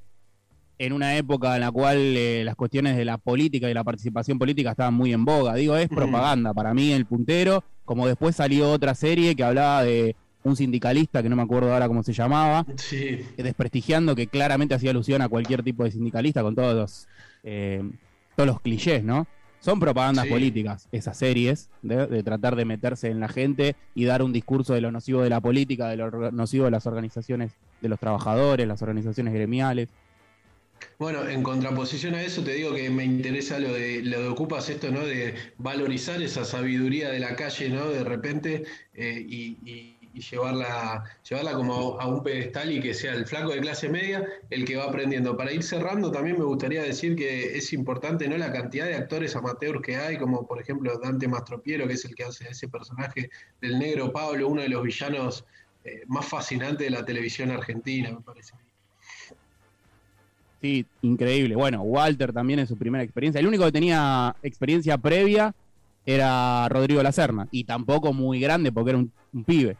en 0.79 0.93
una 0.93 1.17
época 1.17 1.55
en 1.55 1.63
la 1.63 1.71
cual 1.71 1.97
eh, 1.99 2.43
las 2.45 2.55
cuestiones 2.55 2.97
de 2.97 3.05
la 3.05 3.19
política 3.19 3.71
y 3.71 3.75
la 3.75 3.85
participación 3.85 4.39
política 4.39 4.73
estaban 4.73 4.95
muy 4.95 5.13
en 5.13 5.25
boga. 5.25 5.55
Digo, 5.55 5.77
es 5.77 5.89
propaganda 5.89 6.53
para 6.53 6.75
mí 6.75 6.93
el 6.93 7.07
puntero, 7.07 7.65
como 7.85 8.07
después 8.07 8.37
salió 8.37 8.71
otra 8.71 8.95
serie 8.95 9.35
que 9.35 9.45
hablaba 9.45 9.83
de 9.85 10.17
un 10.47 10.57
sindicalista, 10.57 11.23
que 11.23 11.29
no 11.29 11.37
me 11.37 11.43
acuerdo 11.43 11.73
ahora 11.73 11.89
cómo 11.89 12.03
se 12.03 12.13
llamaba, 12.13 12.65
desprestigiando 13.37 14.15
que 14.15 14.29
claramente 14.29 14.75
hacía 14.75 14.91
alusión 14.91 15.21
a 15.23 15.29
cualquier 15.29 15.63
tipo 15.63 15.83
de 15.83 15.91
sindicalista 15.91 16.43
con 16.43 16.55
todos 16.55 16.75
los, 16.75 17.09
eh, 17.43 17.83
todos 18.37 18.47
los 18.47 18.61
clichés, 18.61 19.03
¿no? 19.03 19.27
Son 19.59 19.81
propagandas 19.81 20.27
políticas 20.27 20.87
esas 20.93 21.17
series, 21.17 21.71
de, 21.83 22.23
tratar 22.23 22.55
de 22.55 22.65
meterse 22.65 23.09
en 23.11 23.19
la 23.19 23.27
gente 23.27 23.75
y 23.97 24.05
dar 24.05 24.23
un 24.23 24.33
discurso 24.33 24.75
de 24.75 24.81
lo 24.81 24.93
nocivo 24.93 25.23
de 25.23 25.31
la 25.31 25.41
política, 25.41 25.89
de 25.89 25.97
lo 25.97 26.31
nocivo 26.31 26.67
de 26.67 26.71
las 26.71 26.87
organizaciones 26.87 27.53
de 27.81 27.89
los 27.89 27.99
trabajadores, 27.99 28.69
las 28.69 28.83
organizaciones 28.83 29.35
gremiales. 29.35 29.89
Bueno, 30.99 31.29
en 31.29 31.43
contraposición 31.43 32.15
a 32.15 32.23
eso 32.23 32.43
te 32.43 32.55
digo 32.55 32.75
que 32.75 32.89
me 32.91 33.05
interesa 33.05 33.59
lo 33.59 33.73
de 33.73 34.03
lo 34.03 34.21
de 34.21 34.29
ocupas 34.29 34.69
esto, 34.69 34.91
¿no? 34.91 35.05
De 35.05 35.35
valorizar 35.59 36.23
esa 36.23 36.45
sabiduría 36.45 37.11
de 37.11 37.21
la 37.21 37.37
calle, 37.37 37.69
¿no? 37.69 37.89
De 37.89 38.05
repente 38.05 38.65
eh, 38.95 39.25
y 39.29 39.97
llevarla, 40.21 41.05
llevarla 41.29 41.53
como 41.55 42.01
a 42.01 42.07
un 42.07 42.23
pedestal 42.23 42.73
y 42.73 42.81
que 42.81 42.95
sea 42.95 43.15
el 43.15 43.27
flaco 43.27 43.51
de 43.51 43.61
clase 43.61 43.89
media 43.89 44.27
el 44.51 44.65
que 44.65 44.77
va 44.77 44.85
aprendiendo. 44.85 45.37
Para 45.37 45.53
ir 45.53 45.63
cerrando, 45.63 46.11
también 46.11 46.39
me 46.39 46.45
gustaría 46.45 46.83
decir 46.83 47.17
que 47.17 47.57
es 47.57 47.73
importante 47.73 48.29
¿no? 48.29 48.37
la 48.37 48.53
cantidad 48.53 48.87
de 48.87 48.95
actores 48.95 49.37
amateurs 49.37 49.81
que 49.83 49.97
hay, 49.97 50.19
como 50.19 50.47
por 50.47 50.61
ejemplo 50.61 50.99
Dante 50.99 51.29
Mastropiero, 51.29 51.87
que 51.87 51.95
es 51.95 52.05
el 52.05 52.15
que 52.15 52.25
hace 52.25 52.49
ese 52.49 52.69
personaje 52.69 53.31
del 53.61 53.79
negro 53.79 54.13
Pablo, 54.13 54.49
uno 54.49 54.63
de 54.63 54.69
los 54.69 54.83
villanos 54.83 55.45
eh, 55.85 56.03
más 56.07 56.27
fascinantes 56.27 56.87
de 56.87 56.91
la 56.91 57.05
televisión 57.05 57.51
argentina, 57.51 58.11
me 58.11 58.21
parece. 58.21 58.55
Sí, 60.61 60.87
increíble. 61.03 61.55
Bueno, 61.55 61.83
Walter 61.83 62.33
también 62.33 62.61
en 62.61 62.67
su 62.67 62.77
primera 62.77 63.05
experiencia. 63.05 63.41
El 63.41 63.47
único 63.47 63.65
que 63.65 63.73
tenía 63.73 64.35
experiencia 64.43 64.99
previa 64.99 65.55
era 66.05 66.69
Rodrigo 66.69 67.03
Lacerna, 67.03 67.49
y 67.51 67.65
tampoco 67.65 68.13
muy 68.13 68.41
grande 68.41 68.71
porque 68.71 68.91
era 68.91 68.99
un 68.99 69.45
pibe. 69.45 69.77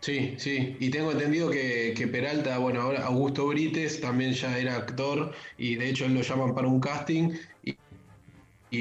Sí, 0.00 0.34
sí, 0.38 0.76
y 0.78 0.90
tengo 0.90 1.10
entendido 1.10 1.50
que, 1.50 2.08
Peralta, 2.12 2.58
bueno, 2.58 2.80
ahora 2.82 3.04
Augusto 3.06 3.46
Brites 3.48 4.00
también 4.00 4.34
ya 4.34 4.56
era 4.56 4.76
actor 4.76 5.32
y 5.58 5.74
de 5.74 5.88
hecho 5.88 6.04
él 6.04 6.14
lo 6.14 6.20
llaman 6.20 6.54
para 6.54 6.68
un 6.68 6.78
casting 6.78 7.32
y, 7.64 7.76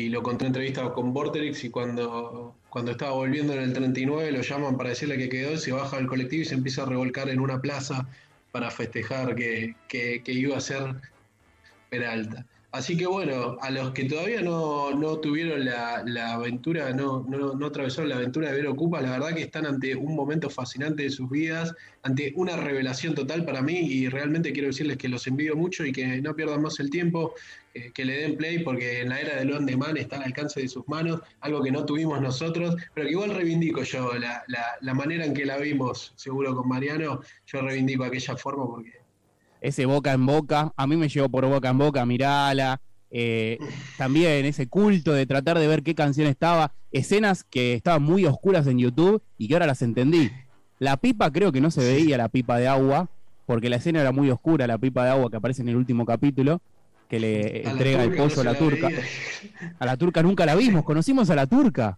lo 0.09 0.21
conté 0.21 0.45
entrevistado 0.45 0.93
con 0.93 1.13
Vorterix 1.13 1.63
y 1.63 1.69
cuando, 1.69 2.53
cuando 2.69 2.91
estaba 2.91 3.13
volviendo 3.13 3.53
en 3.53 3.61
el 3.61 3.73
39 3.73 4.31
lo 4.33 4.41
llaman 4.41 4.77
para 4.77 4.89
decirle 4.89 5.17
que 5.17 5.29
quedó, 5.29 5.57
se 5.57 5.71
baja 5.71 5.97
del 5.97 6.07
colectivo 6.07 6.43
y 6.43 6.45
se 6.45 6.53
empieza 6.53 6.83
a 6.83 6.85
revolcar 6.85 7.29
en 7.29 7.39
una 7.39 7.61
plaza 7.61 8.07
para 8.55 8.71
festejar 8.71 9.35
que, 9.35 9.75
que 9.89 10.31
iba 10.31 10.55
a 10.55 10.61
ser 10.61 10.95
Peralta. 11.89 12.45
Así 12.75 12.97
que 12.97 13.07
bueno, 13.07 13.55
a 13.61 13.71
los 13.71 13.91
que 13.91 14.03
todavía 14.03 14.41
no, 14.41 15.17
tuvieron 15.21 15.63
la, 15.63 16.33
aventura, 16.33 16.91
no, 16.91 17.25
no, 17.25 17.65
atravesaron 17.65 18.09
la 18.09 18.17
aventura 18.17 18.51
de 18.51 18.57
ver 18.57 18.67
Ocupa, 18.67 19.01
la 19.01 19.11
verdad 19.11 19.33
que 19.33 19.43
están 19.43 19.65
ante 19.65 19.95
un 19.95 20.13
momento 20.13 20.49
fascinante 20.49 21.03
de 21.03 21.09
sus 21.09 21.29
vidas, 21.29 21.73
ante 22.03 22.33
una 22.35 22.57
revelación 22.57 23.15
total 23.15 23.45
para 23.45 23.61
mí 23.61 23.77
y 23.79 24.09
realmente 24.09 24.51
quiero 24.51 24.67
decirles 24.67 24.97
que 24.97 25.07
los 25.07 25.25
envío 25.25 25.55
mucho 25.55 25.85
y 25.85 25.93
que 25.93 26.21
no 26.21 26.35
pierdan 26.35 26.63
más 26.63 26.77
el 26.81 26.89
tiempo, 26.89 27.33
eh, 27.73 27.91
que 27.93 28.03
le 28.03 28.17
den 28.17 28.35
play 28.35 28.59
porque 28.59 28.99
en 28.99 29.07
la 29.07 29.21
era 29.21 29.37
del 29.37 29.53
on 29.53 29.65
demand 29.65 29.97
está 29.97 30.17
al 30.17 30.23
alcance 30.23 30.59
de 30.59 30.67
sus 30.67 30.85
manos, 30.89 31.21
algo 31.39 31.63
que 31.63 31.71
no 31.71 31.85
tuvimos 31.85 32.19
nosotros, 32.19 32.75
pero 32.93 33.07
que 33.07 33.13
igual 33.13 33.33
reivindico 33.33 33.83
yo 33.83 34.15
la, 34.15 34.43
la 34.81 34.93
manera 34.93 35.23
en 35.23 35.33
que 35.33 35.45
la 35.45 35.55
vimos, 35.59 36.11
seguro 36.17 36.53
con 36.53 36.67
Mariano, 36.67 37.21
yo 37.45 37.61
reivindico 37.61 38.03
aquella 38.03 38.35
forma 38.35 38.67
porque 38.67 39.04
ese 39.65 39.85
boca 39.85 40.13
en 40.13 40.25
boca, 40.25 40.73
a 40.75 40.87
mí 40.87 40.95
me 40.95 41.09
llevó 41.09 41.29
por 41.29 41.45
boca 41.45 41.69
en 41.69 41.77
boca, 41.77 42.05
mirala, 42.05 42.81
eh, 43.09 43.57
también 43.97 44.45
ese 44.45 44.67
culto 44.67 45.13
de 45.13 45.25
tratar 45.25 45.57
de 45.57 45.67
ver 45.67 45.83
qué 45.83 45.95
canción 45.95 46.27
estaba, 46.27 46.73
escenas 46.91 47.43
que 47.43 47.73
estaban 47.73 48.03
muy 48.03 48.25
oscuras 48.25 48.67
en 48.67 48.79
YouTube 48.79 49.21
y 49.37 49.47
que 49.47 49.53
ahora 49.53 49.67
las 49.67 49.81
entendí. 49.81 50.31
La 50.79 50.97
pipa 50.97 51.31
creo 51.31 51.51
que 51.51 51.61
no 51.61 51.71
se 51.71 51.81
veía 51.81 52.17
la 52.17 52.29
pipa 52.29 52.57
de 52.57 52.67
agua, 52.67 53.09
porque 53.45 53.69
la 53.69 53.77
escena 53.77 54.01
era 54.01 54.11
muy 54.11 54.29
oscura, 54.29 54.67
la 54.67 54.77
pipa 54.77 55.05
de 55.05 55.11
agua 55.11 55.29
que 55.29 55.37
aparece 55.37 55.61
en 55.61 55.69
el 55.69 55.77
último 55.77 56.05
capítulo, 56.05 56.61
que 57.09 57.19
le 57.19 57.67
entrega 57.67 58.03
el 58.03 58.15
pollo 58.15 58.41
a 58.41 58.43
la 58.43 58.57
turca. 58.57 58.89
A 59.79 59.85
la 59.85 59.97
turca 59.97 60.21
nunca 60.21 60.45
la 60.45 60.55
vimos, 60.55 60.83
conocimos 60.83 61.29
a 61.29 61.35
la 61.35 61.47
turca. 61.47 61.97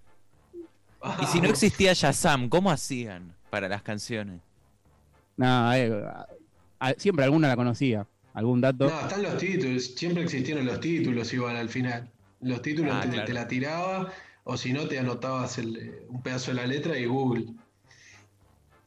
Y 1.22 1.26
si 1.26 1.42
no 1.42 1.50
existía 1.50 1.94
Shazam, 1.94 2.50
¿cómo 2.50 2.70
hacían 2.70 3.34
para 3.50 3.70
las 3.70 3.82
canciones? 3.82 4.42
Nada, 5.38 5.80
eh, 5.80 6.04
siempre 6.98 7.26
alguna 7.26 7.48
la 7.48 7.56
conocía. 7.56 8.08
¿Algún 8.34 8.62
dato? 8.62 8.88
No, 8.88 9.00
están 9.02 9.24
los 9.24 9.38
títulos. 9.38 9.96
Siempre 9.96 10.24
existieron 10.24 10.66
los 10.66 10.80
títulos 10.80 11.34
igual 11.34 11.58
al 11.58 11.70
final. 11.70 12.10
Los 12.42 12.62
títulos 12.62 12.94
ah, 12.96 13.26
te, 13.26 13.34
la 13.34 13.48
tiraba 13.48 14.14
o 14.44 14.56
si 14.56 14.74
no 14.74 14.88
te 14.88 15.00
anotabas 15.00 15.58
un 15.58 16.22
pedazo 16.22 16.52
de 16.52 16.58
la 16.58 16.68
letra 16.68 16.98
y 17.00 17.06
Google. 17.06 17.48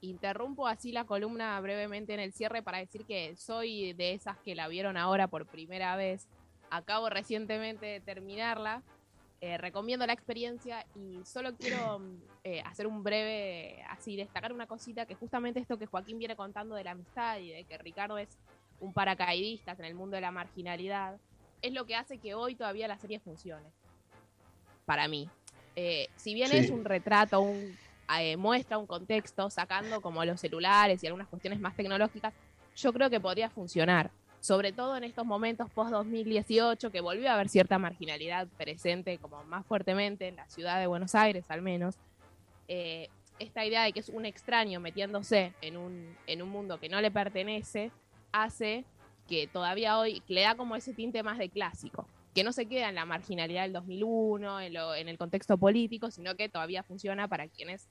Interrumpo 0.02 0.68
así 0.68 0.92
la 0.92 1.04
columna 1.04 1.60
brevemente 1.60 2.14
en 2.14 2.20
el 2.20 2.32
cierre 2.32 2.62
para 2.62 2.78
decir 2.78 3.04
que 3.04 3.34
soy 3.36 3.92
de 3.92 4.14
esas 4.14 4.38
que 4.38 4.54
la 4.54 4.68
vieron 4.68 4.96
ahora 4.96 5.26
por 5.26 5.46
primera 5.46 5.96
vez. 5.96 6.28
Acabo 6.70 7.10
recientemente 7.10 7.86
de 7.86 8.00
terminarla 8.00 8.82
eh, 9.42 9.56
recomiendo 9.56 10.06
la 10.06 10.12
experiencia 10.12 10.84
y 10.94 11.24
solo 11.24 11.56
quiero 11.56 12.02
eh, 12.44 12.60
hacer 12.66 12.86
un 12.86 13.02
breve, 13.02 13.82
así, 13.88 14.14
destacar 14.14 14.52
una 14.52 14.66
cosita 14.66 15.06
que 15.06 15.14
justamente 15.14 15.60
esto 15.60 15.78
que 15.78 15.86
Joaquín 15.86 16.18
viene 16.18 16.36
contando 16.36 16.74
de 16.74 16.84
la 16.84 16.90
amistad 16.90 17.38
y 17.38 17.50
de 17.50 17.64
que 17.64 17.78
Ricardo 17.78 18.18
es 18.18 18.28
un 18.80 18.92
paracaidista 18.92 19.72
en 19.78 19.84
el 19.86 19.94
mundo 19.94 20.16
de 20.16 20.20
la 20.20 20.30
marginalidad, 20.30 21.16
es 21.62 21.72
lo 21.72 21.86
que 21.86 21.96
hace 21.96 22.18
que 22.18 22.34
hoy 22.34 22.54
todavía 22.54 22.86
la 22.86 22.98
serie 22.98 23.18
funcione. 23.18 23.66
Para 24.84 25.08
mí. 25.08 25.26
Eh, 25.74 26.08
si 26.16 26.34
bien 26.34 26.52
es 26.52 26.68
un 26.68 26.84
retrato, 26.84 27.40
un, 27.40 27.78
muestra 28.36 28.76
un 28.76 28.86
contexto, 28.86 29.48
sacando 29.48 30.02
como 30.02 30.22
los 30.22 30.38
celulares 30.38 31.02
y 31.02 31.06
algunas 31.06 31.28
cuestiones 31.28 31.60
más 31.60 31.74
tecnológicas, 31.74 32.34
yo 32.76 32.92
creo 32.92 33.08
que 33.08 33.20
podría 33.20 33.48
funcionar 33.48 34.10
sobre 34.40 34.72
todo 34.72 34.96
en 34.96 35.04
estos 35.04 35.24
momentos 35.26 35.70
post-2018, 35.70 36.90
que 36.90 37.00
volvió 37.00 37.30
a 37.30 37.34
haber 37.34 37.48
cierta 37.48 37.78
marginalidad 37.78 38.48
presente 38.56 39.18
como 39.18 39.42
más 39.44 39.66
fuertemente 39.66 40.28
en 40.28 40.36
la 40.36 40.48
ciudad 40.48 40.80
de 40.80 40.86
Buenos 40.86 41.14
Aires 41.14 41.44
al 41.48 41.62
menos, 41.62 41.96
eh, 42.68 43.08
esta 43.38 43.64
idea 43.64 43.82
de 43.84 43.92
que 43.92 44.00
es 44.00 44.08
un 44.10 44.26
extraño 44.26 44.80
metiéndose 44.80 45.52
en 45.62 45.76
un, 45.76 46.16
en 46.26 46.42
un 46.42 46.48
mundo 46.50 46.78
que 46.78 46.88
no 46.88 47.00
le 47.00 47.10
pertenece, 47.10 47.90
hace 48.32 48.84
que 49.28 49.46
todavía 49.46 49.98
hoy 49.98 50.22
le 50.28 50.42
da 50.42 50.54
como 50.56 50.76
ese 50.76 50.92
tinte 50.92 51.22
más 51.22 51.38
de 51.38 51.48
clásico, 51.48 52.06
que 52.34 52.44
no 52.44 52.52
se 52.52 52.66
queda 52.66 52.88
en 52.88 52.94
la 52.96 53.04
marginalidad 53.06 53.62
del 53.62 53.72
2001, 53.72 54.60
en, 54.60 54.74
lo- 54.74 54.94
en 54.94 55.08
el 55.08 55.18
contexto 55.18 55.56
político, 55.58 56.10
sino 56.10 56.34
que 56.36 56.48
todavía 56.48 56.82
funciona 56.82 57.28
para 57.28 57.48
quienes 57.48 57.88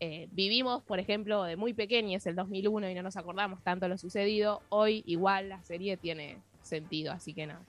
eh, 0.00 0.28
vivimos, 0.32 0.82
por 0.82 0.98
ejemplo, 0.98 1.44
de 1.44 1.56
muy 1.56 1.72
pequeños 1.72 2.26
el 2.26 2.34
2001 2.34 2.90
y 2.90 2.94
no 2.94 3.02
nos 3.02 3.16
acordamos 3.16 3.62
tanto 3.62 3.88
lo 3.88 3.96
sucedido. 3.96 4.60
Hoy 4.68 5.02
igual 5.06 5.48
la 5.48 5.62
serie 5.62 5.96
tiene 5.96 6.38
sentido, 6.62 7.12
así 7.12 7.32
que 7.32 7.46
nada, 7.46 7.60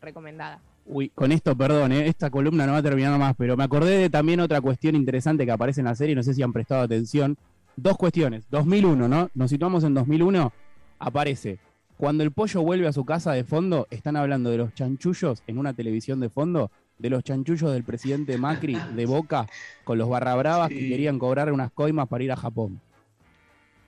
recomendada. 0.00 0.60
Uy, 0.86 1.08
con 1.10 1.32
esto, 1.32 1.56
perdón, 1.56 1.92
¿eh? 1.92 2.06
esta 2.06 2.30
columna 2.30 2.64
no 2.64 2.72
va 2.72 2.78
a 2.78 2.82
terminar 2.82 3.18
más, 3.18 3.34
pero 3.36 3.56
me 3.56 3.64
acordé 3.64 3.98
de 3.98 4.08
también 4.08 4.40
otra 4.40 4.60
cuestión 4.60 4.94
interesante 4.94 5.44
que 5.44 5.50
aparece 5.50 5.80
en 5.80 5.86
la 5.86 5.96
serie, 5.96 6.14
no 6.14 6.22
sé 6.22 6.32
si 6.32 6.42
han 6.42 6.52
prestado 6.52 6.82
atención. 6.82 7.36
Dos 7.76 7.98
cuestiones. 7.98 8.46
2001, 8.50 9.08
¿no? 9.08 9.28
Nos 9.34 9.50
situamos 9.50 9.84
en 9.84 9.92
2001. 9.92 10.52
Aparece. 10.98 11.58
Cuando 11.98 12.22
el 12.22 12.30
pollo 12.30 12.62
vuelve 12.62 12.86
a 12.86 12.92
su 12.92 13.04
casa 13.04 13.32
de 13.32 13.44
fondo, 13.44 13.86
están 13.90 14.16
hablando 14.16 14.50
de 14.50 14.58
los 14.58 14.74
chanchullos 14.74 15.42
en 15.46 15.58
una 15.58 15.74
televisión 15.74 16.20
de 16.20 16.30
fondo, 16.30 16.70
de 16.98 17.10
los 17.10 17.22
chanchullos 17.22 17.72
del 17.72 17.84
presidente 17.84 18.38
Macri 18.38 18.78
de 18.94 19.06
Boca 19.06 19.46
con 19.84 19.98
los 19.98 20.08
barra 20.08 20.34
bravas 20.34 20.68
que 20.68 20.80
Sí. 20.80 20.88
querían 20.88 21.18
cobrar 21.18 21.52
unas 21.52 21.70
coimas 21.72 22.08
para 22.08 22.24
ir 22.24 22.32
a 22.32 22.36
Japón. 22.36 22.80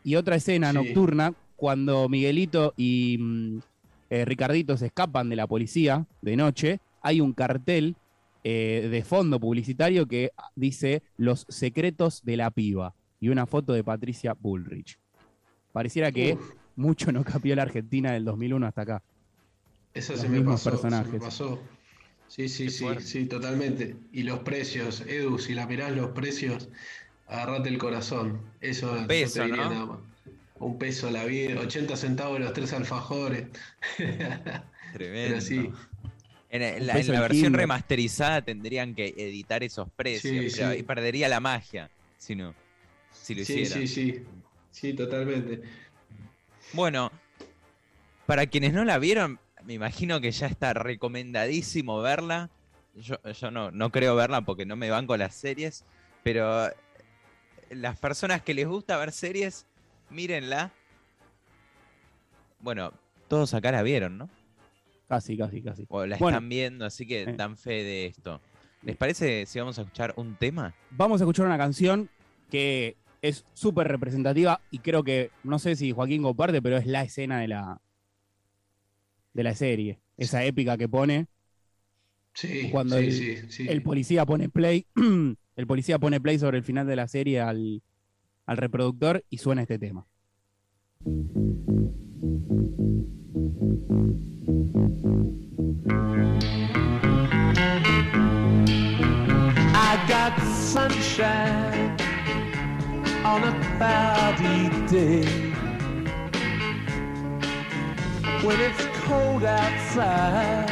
Y 0.02 0.14
otra 0.16 0.36
escena 0.36 0.70
Sí. 0.70 0.74
nocturna, 0.76 1.32
cuando 1.56 2.08
Miguelito 2.08 2.72
y 2.76 3.16
mm, 3.18 3.58
eh, 4.10 4.24
Ricardito 4.24 4.76
se 4.76 4.86
escapan 4.86 5.28
de 5.28 5.36
la 5.36 5.46
policía 5.46 6.06
de 6.22 6.36
noche, 6.36 6.78
hay 7.00 7.20
un 7.20 7.32
cartel 7.32 7.96
eh, 8.44 8.88
de 8.90 9.02
fondo 9.02 9.40
publicitario 9.40 10.06
que 10.06 10.30
dice 10.54 11.02
Los 11.16 11.44
secretos 11.48 12.22
de 12.22 12.36
la 12.36 12.50
piba 12.50 12.94
y 13.20 13.28
una 13.30 13.46
foto 13.46 13.72
de 13.72 13.82
Patricia 13.82 14.34
Bullrich. 14.38 14.98
Pareciera 15.72 16.12
que 16.12 16.34
Uf, 16.34 16.52
mucho 16.76 17.10
no 17.12 17.24
cambió 17.24 17.56
la 17.56 17.62
Argentina 17.62 18.12
del 18.12 18.24
2001 18.24 18.66
hasta 18.66 18.82
acá. 18.82 19.02
esa 19.92 20.12
los 20.12 20.22
se 20.22 20.28
me 20.28 20.36
mismos 20.38 20.62
pasó. 20.62 20.70
se 20.70 20.76
me 20.76 20.80
personajes. 20.90 21.20
pasó. 21.20 21.58
Sí, 22.28 22.48
sí, 22.48 22.70
sí, 22.70 22.86
sí, 23.00 23.26
totalmente. 23.26 23.96
Y 24.12 24.22
los 24.22 24.40
precios, 24.40 25.00
Edu, 25.06 25.38
si 25.38 25.54
la 25.54 25.66
mirás 25.66 25.92
los 25.96 26.10
precios, 26.10 26.68
agarrate 27.26 27.68
el 27.70 27.78
corazón. 27.78 28.42
Eso 28.60 28.96
yo 29.00 29.06
peso, 29.06 29.42
te 29.42 29.48
¿no? 29.48 29.56
nada 29.56 29.86
más. 29.86 29.98
Un 30.60 30.78
peso 30.78 31.10
la 31.10 31.24
vida, 31.24 31.60
80 31.60 31.96
centavos 31.96 32.38
los 32.40 32.52
tres 32.52 32.72
alfajores. 32.72 33.46
Tremendo. 34.92 35.40
sí. 35.40 35.70
En, 36.50 36.80
Un 36.80 36.86
la, 36.86 36.98
en 36.98 37.06
versión 37.08 37.52
remasterizada 37.54 38.42
tendrían 38.42 38.94
que 38.94 39.08
editar 39.16 39.62
esos 39.62 39.88
precios, 39.90 40.22
Sí, 40.22 40.56
pero 40.56 40.68
sí. 40.70 40.76
ahí 40.78 40.82
perdería 40.82 41.28
la 41.28 41.40
magia 41.40 41.90
si 42.16 42.34
no, 42.34 42.54
si 43.12 43.34
lo 43.34 43.44
Sí, 43.44 43.60
hicieran. 43.60 43.86
sí, 43.86 43.86
sí. 43.86 44.22
Sí, 44.70 44.94
totalmente. 44.94 45.60
Bueno, 46.72 47.10
para 48.26 48.46
quienes 48.46 48.72
no 48.72 48.84
la 48.84 48.98
vieron, 48.98 49.38
me 49.64 49.74
imagino 49.74 50.20
que 50.20 50.30
ya 50.30 50.46
está 50.46 50.72
recomendadísimo 50.74 52.00
verla. 52.00 52.50
Yo, 52.94 53.16
yo 53.22 53.50
no, 53.50 53.70
no 53.70 53.90
creo 53.90 54.16
verla 54.16 54.42
porque 54.42 54.66
no 54.66 54.76
me 54.76 54.90
banco 54.90 55.16
las 55.16 55.34
series, 55.34 55.84
pero 56.22 56.68
las 57.70 57.98
personas 57.98 58.42
que 58.42 58.54
les 58.54 58.66
gusta 58.66 58.96
ver 58.96 59.12
series, 59.12 59.66
mírenla. 60.10 60.72
Bueno, 62.60 62.92
todos 63.28 63.54
acá 63.54 63.70
la 63.72 63.82
vieron, 63.82 64.18
¿no? 64.18 64.28
Casi, 65.08 65.36
casi, 65.38 65.62
casi. 65.62 65.86
O 65.88 66.04
la 66.04 66.16
Bueno. 66.18 66.36
están 66.38 66.48
viendo, 66.48 66.84
así 66.84 67.06
que 67.06 67.22
Eh. 67.22 67.34
dan 67.36 67.56
fe 67.56 67.82
de 67.84 68.06
esto. 68.06 68.40
¿Les 68.82 68.96
parece 68.96 69.46
si 69.46 69.58
vamos 69.58 69.78
a 69.78 69.82
escuchar 69.82 70.12
un 70.16 70.36
tema? 70.36 70.74
Vamos 70.90 71.20
a 71.20 71.24
escuchar 71.24 71.46
una 71.46 71.58
canción 71.58 72.08
que 72.50 72.96
es 73.22 73.44
súper 73.54 73.88
representativa 73.88 74.60
y 74.70 74.78
creo 74.78 75.02
que, 75.02 75.30
no 75.42 75.58
sé 75.58 75.76
si 75.76 75.92
Joaquín 75.92 76.22
comparte, 76.22 76.62
pero 76.62 76.76
es 76.76 76.86
la 76.86 77.02
escena 77.02 77.40
de 77.40 77.48
la, 77.48 77.80
de 79.38 79.44
la 79.44 79.54
serie. 79.54 80.00
Esa 80.16 80.44
épica 80.44 80.76
que 80.76 80.88
pone. 80.88 81.28
Sí, 82.34 82.70
Cuando 82.72 82.98
sí, 82.98 83.04
el- 83.04 83.12
sí, 83.12 83.36
sí. 83.50 83.66
El 83.68 83.82
policía 83.84 84.26
pone 84.26 84.48
play. 84.48 84.84
el 85.56 85.66
policía 85.68 86.00
pone 86.00 86.20
play 86.20 86.40
sobre 86.40 86.58
el 86.58 86.64
final 86.64 86.88
de 86.88 86.96
la 86.96 87.06
serie 87.06 87.40
al, 87.40 87.80
al 88.46 88.56
reproductor 88.56 89.24
y 89.30 89.38
suena 89.38 89.62
este 89.62 89.78
tema. 89.78 90.06
I 98.70 100.04
got 100.08 100.38
sunshine 100.42 101.96
on 103.24 103.44
a 103.44 103.52
cloudy 103.76 104.68
day. 104.88 105.52
When 108.44 108.60
it's 108.60 108.87
cold 109.08 109.44
outside, 109.44 110.68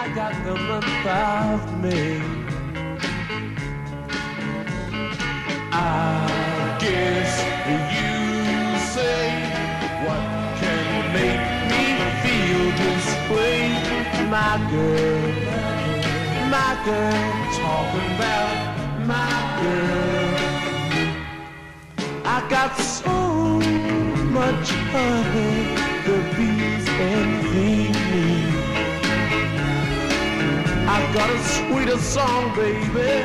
I 0.00 0.02
got 0.14 0.34
the 0.44 0.54
month 0.68 1.06
of 1.06 1.60
May. 1.82 2.20
I 5.72 6.76
guess 6.84 7.30
you 7.98 8.16
say 8.94 9.24
what 10.04 10.24
can 10.60 10.88
make 11.18 11.44
me 11.70 11.84
feel 12.22 12.64
this 12.82 13.06
way, 13.30 13.58
my 14.36 14.54
girl 14.70 15.46
my 16.50 16.74
girl, 16.84 17.52
talking 17.60 18.08
about 18.16 18.56
my 19.04 19.36
girl. 19.60 20.36
I 22.24 22.38
got 22.48 22.76
so 22.78 23.16
much 24.38 24.70
honey, 24.92 25.74
the 25.74 25.75
got 31.16 31.30
a 31.30 31.38
sweeter 31.44 31.96
song, 31.96 32.54
baby, 32.54 33.24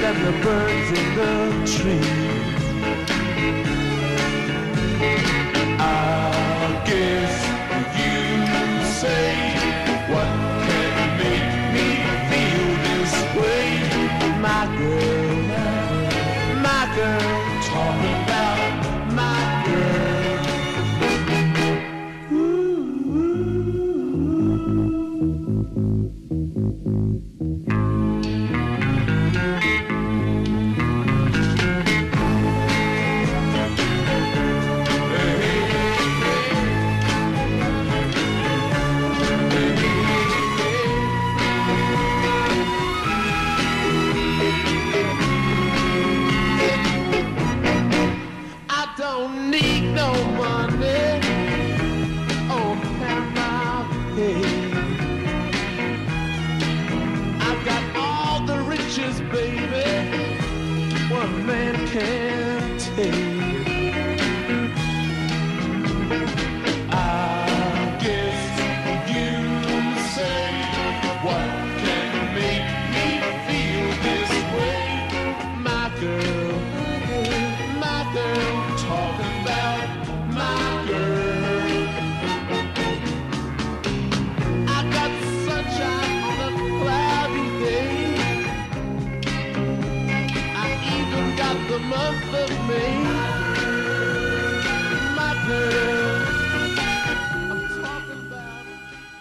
than 0.00 0.16
the 0.24 0.30
birds 0.44 0.90
in 0.96 1.16
the 1.16 1.32
trees. 1.66 2.22